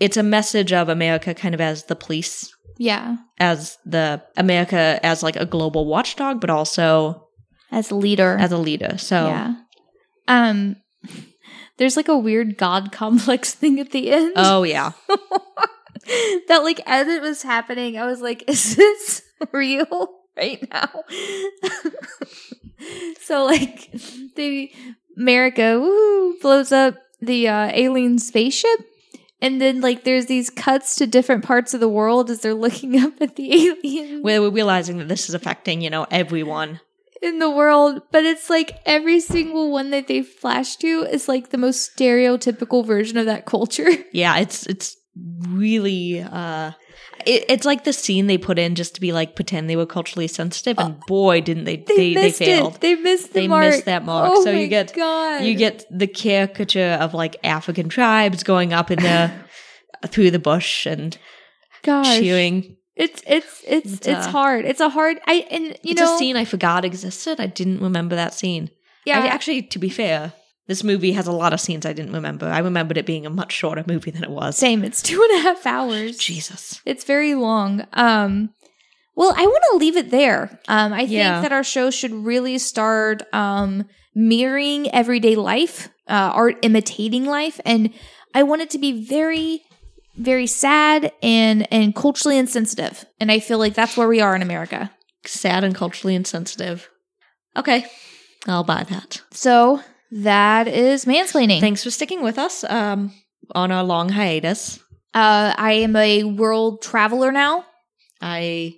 it's 0.00 0.16
a 0.16 0.22
message 0.22 0.72
of 0.72 0.88
America 0.88 1.32
kind 1.32 1.54
of 1.54 1.60
as 1.60 1.84
the 1.84 1.94
police, 1.94 2.52
Yeah. 2.82 3.16
as 3.38 3.78
the 3.86 4.22
America 4.36 4.98
as 5.02 5.22
like 5.22 5.36
a 5.36 5.46
global 5.46 5.86
watchdog, 5.86 6.40
but 6.40 6.50
also 6.50 7.28
As 7.70 7.90
a 7.90 7.94
leader. 7.94 8.36
as 8.40 8.50
a 8.52 8.58
leader. 8.58 8.98
So 8.98 9.26
Yeah. 9.28 9.54
Um 10.26 10.76
there's 11.78 11.96
like 11.96 12.08
a 12.08 12.18
weird 12.18 12.58
god 12.58 12.90
complex 12.92 13.54
thing 13.60 13.78
at 13.80 13.90
the 13.92 14.10
end. 14.10 14.32
oh 14.36 14.62
yeah. 14.64 14.92
that 16.48 16.62
like 16.62 16.80
as 16.86 17.06
it 17.08 17.22
was 17.22 17.42
happening, 17.42 17.96
I 17.98 18.06
was 18.06 18.20
like, 18.20 18.42
is 18.48 18.76
this 18.76 19.22
real 19.52 20.08
right 20.36 20.60
now? 20.70 20.90
so 23.20 23.44
like 23.44 23.90
the 24.36 24.70
America 25.16 25.78
woo, 25.78 26.38
blows 26.40 26.72
up 26.72 26.96
the 27.20 27.46
uh, 27.48 27.70
alien 27.72 28.18
spaceship. 28.18 28.80
And 29.42 29.60
then 29.60 29.80
like 29.82 30.04
there's 30.04 30.26
these 30.26 30.48
cuts 30.48 30.94
to 30.96 31.06
different 31.06 31.44
parts 31.44 31.74
of 31.74 31.80
the 31.80 31.88
world 31.88 32.30
as 32.30 32.40
they're 32.40 32.54
looking 32.54 32.98
up 33.04 33.20
at 33.20 33.36
the 33.36 33.52
alien 33.68 34.22
We're, 34.22 34.40
we're 34.40 34.50
realizing 34.50 34.96
that 34.98 35.08
this 35.08 35.28
is 35.28 35.34
affecting, 35.34 35.82
you 35.82 35.90
know, 35.90 36.06
everyone. 36.10 36.80
in 37.20 37.38
the 37.40 37.50
world, 37.50 38.02
but 38.10 38.24
it's 38.24 38.48
like 38.48 38.78
every 38.86 39.20
single 39.20 39.70
one 39.70 39.90
that 39.90 40.06
they 40.08 40.22
flash 40.22 40.76
to 40.76 41.02
is 41.10 41.28
like 41.28 41.50
the 41.50 41.58
most 41.58 41.96
stereotypical 41.96 42.86
version 42.86 43.18
of 43.18 43.26
that 43.26 43.44
culture. 43.44 43.90
Yeah, 44.12 44.38
it's 44.38 44.66
it's 44.66 44.96
really 45.16 46.20
uh 46.20 46.72
it, 47.26 47.44
it's 47.48 47.66
like 47.66 47.84
the 47.84 47.92
scene 47.92 48.26
they 48.26 48.38
put 48.38 48.58
in 48.58 48.74
just 48.74 48.94
to 48.94 49.00
be 49.00 49.12
like 49.12 49.36
pretend 49.36 49.68
they 49.68 49.76
were 49.76 49.86
culturally 49.86 50.26
sensitive 50.26 50.78
and 50.78 50.98
boy 51.06 51.40
didn't 51.40 51.64
they 51.64 51.76
they, 51.76 52.14
they, 52.14 52.14
missed 52.14 52.38
failed 52.38 52.76
it. 52.76 52.80
They 52.80 52.94
missed 52.94 53.28
the 53.34 53.40
they 53.40 53.48
mark. 53.48 53.66
missed 53.66 53.84
that 53.84 54.04
mark 54.04 54.30
Oh 54.32 54.42
so 54.44 54.50
you 54.50 54.66
get 54.68 54.94
God. 54.94 55.44
you 55.44 55.54
get 55.54 55.84
the 55.90 56.06
caricature 56.06 56.96
of 57.00 57.12
like 57.14 57.36
african 57.44 57.88
tribes 57.90 58.42
going 58.42 58.72
up 58.72 58.90
in 58.90 58.98
the 59.00 59.30
through 60.08 60.30
the 60.30 60.38
bush 60.38 60.86
and 60.86 61.16
Gosh. 61.82 62.18
cheering 62.18 62.76
It's 62.96 63.22
it's 63.26 63.62
it's 63.66 63.92
It's, 63.94 64.06
it's, 64.06 64.26
uh, 64.26 64.30
hard. 64.30 64.64
It's 64.64 64.80
a 64.80 64.88
hard. 64.88 65.18
I 65.26 65.46
and 65.50 65.64
you 65.82 65.92
it's 65.92 66.00
know 66.00 66.14
a 66.14 66.18
scene 66.18 66.36
i 66.36 66.44
forgot 66.44 66.84
existed 66.84 67.38
i 67.40 67.46
didn't 67.46 67.80
remember 67.80 68.16
that 68.16 68.32
scene 68.34 68.70
Yeah, 69.04 69.20
I, 69.20 69.26
actually 69.26 69.62
to 69.62 69.78
be 69.78 69.88
fair 69.90 70.32
this 70.72 70.82
movie 70.82 71.12
has 71.12 71.26
a 71.26 71.32
lot 71.42 71.52
of 71.52 71.60
scenes 71.60 71.84
i 71.84 71.92
didn't 71.92 72.14
remember 72.20 72.46
i 72.46 72.60
remembered 72.70 72.96
it 72.96 73.04
being 73.12 73.26
a 73.26 73.30
much 73.40 73.52
shorter 73.52 73.84
movie 73.86 74.10
than 74.10 74.24
it 74.24 74.30
was 74.30 74.56
same. 74.56 74.82
It's 74.88 75.02
two 75.02 75.20
and 75.26 75.38
a 75.38 75.42
half 75.42 75.66
hours. 75.66 76.16
jesus 76.16 76.80
It's 76.90 77.04
very 77.04 77.34
long. 77.34 77.86
Um, 77.92 78.32
well, 79.14 79.34
I 79.36 79.44
want 79.52 79.62
to 79.72 79.76
leave 79.82 79.96
it 80.02 80.10
there. 80.10 80.42
Um, 80.68 80.90
I 80.94 81.02
Yeah. 81.02 81.34
think 81.34 81.42
that 81.44 81.52
our 81.58 81.62
show 81.74 81.90
should 81.90 82.14
really 82.30 82.56
start 82.58 83.18
um 83.34 83.84
mirroring 84.14 84.80
everyday 85.02 85.36
life, 85.36 85.76
uh, 86.08 86.30
art 86.42 86.56
imitating 86.68 87.24
life, 87.38 87.60
and 87.72 87.90
I 88.38 88.42
want 88.42 88.62
it 88.64 88.70
to 88.70 88.78
be 88.86 88.92
very, 89.18 89.62
very 90.16 90.46
sad 90.46 91.12
and 91.22 91.58
and 91.76 91.94
culturally 91.94 92.38
insensitive. 92.38 93.04
And 93.20 93.30
I 93.30 93.38
feel 93.40 93.58
like 93.64 93.74
that's 93.74 93.96
where 93.98 94.08
we 94.14 94.20
are 94.26 94.34
in 94.38 94.42
America. 94.42 94.80
sad 95.26 95.62
and 95.64 95.74
culturally 95.82 96.14
insensitive 96.22 96.78
okay 97.60 97.80
i'll 98.48 98.64
buy 98.74 98.82
that 98.94 99.20
So 99.30 99.54
that 100.12 100.68
is 100.68 101.04
mansplaining. 101.04 101.60
Thanks 101.60 101.82
for 101.82 101.90
sticking 101.90 102.22
with 102.22 102.38
us 102.38 102.62
um, 102.64 103.12
on 103.54 103.72
our 103.72 103.84
long 103.84 104.08
hiatus. 104.10 104.78
Uh, 105.14 105.52
I 105.56 105.72
am 105.72 105.96
a 105.96 106.24
world 106.24 106.82
traveler 106.82 107.32
now. 107.32 107.64
I 108.20 108.76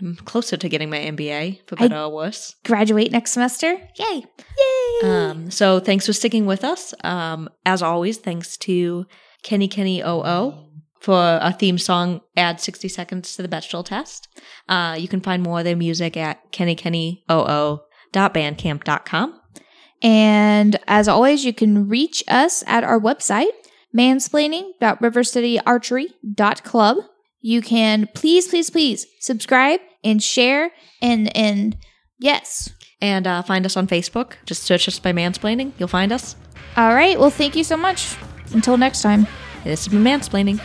am 0.00 0.16
closer 0.24 0.56
to 0.56 0.68
getting 0.68 0.90
my 0.90 0.98
MBA, 0.98 1.66
for 1.66 1.76
I- 1.78 1.88
better 1.88 2.02
or 2.02 2.10
worse. 2.12 2.54
Graduate 2.64 3.10
next 3.10 3.32
semester. 3.32 3.72
Yay! 3.98 4.24
Yay! 4.58 5.00
Um, 5.02 5.50
so 5.50 5.80
thanks 5.80 6.06
for 6.06 6.12
sticking 6.12 6.46
with 6.46 6.62
us. 6.64 6.94
Um, 7.02 7.48
as 7.64 7.82
always, 7.82 8.18
thanks 8.18 8.56
to 8.58 9.06
Kenny 9.42 9.66
Kenny 9.68 10.02
OO 10.02 10.66
for 11.00 11.38
a 11.40 11.52
theme 11.52 11.78
song, 11.78 12.20
Add 12.36 12.60
60 12.60 12.86
Seconds 12.88 13.34
to 13.36 13.42
the 13.42 13.48
Bechdel 13.48 13.84
Test. 13.84 14.28
Uh, 14.68 14.96
you 14.98 15.08
can 15.08 15.20
find 15.22 15.42
more 15.42 15.58
of 15.60 15.64
their 15.64 15.76
music 15.76 16.16
at 16.16 16.52
kennykennyo.bandcamp.com. 16.52 19.39
And 20.02 20.78
as 20.86 21.08
always, 21.08 21.44
you 21.44 21.52
can 21.52 21.88
reach 21.88 22.24
us 22.28 22.64
at 22.66 22.84
our 22.84 22.98
website, 22.98 23.50
mansplaining.rivercityarchery.club. 23.96 26.96
You 27.42 27.62
can 27.62 28.08
please, 28.14 28.48
please, 28.48 28.70
please 28.70 29.06
subscribe 29.18 29.80
and 30.04 30.22
share 30.22 30.70
and 31.00 31.34
and 31.36 31.76
yes. 32.18 32.70
And 33.00 33.26
uh, 33.26 33.42
find 33.42 33.64
us 33.64 33.76
on 33.76 33.86
Facebook. 33.86 34.32
Just 34.44 34.64
search 34.64 34.88
us 34.88 34.98
by 34.98 35.12
Mansplaining. 35.12 35.72
You'll 35.78 35.88
find 35.88 36.12
us. 36.12 36.36
All 36.76 36.94
right. 36.94 37.18
Well, 37.18 37.30
thank 37.30 37.56
you 37.56 37.64
so 37.64 37.76
much. 37.76 38.14
Until 38.52 38.76
next 38.76 39.00
time. 39.00 39.26
This 39.64 39.84
has 39.84 39.88
been 39.88 40.04
Mansplaining. 40.04 40.60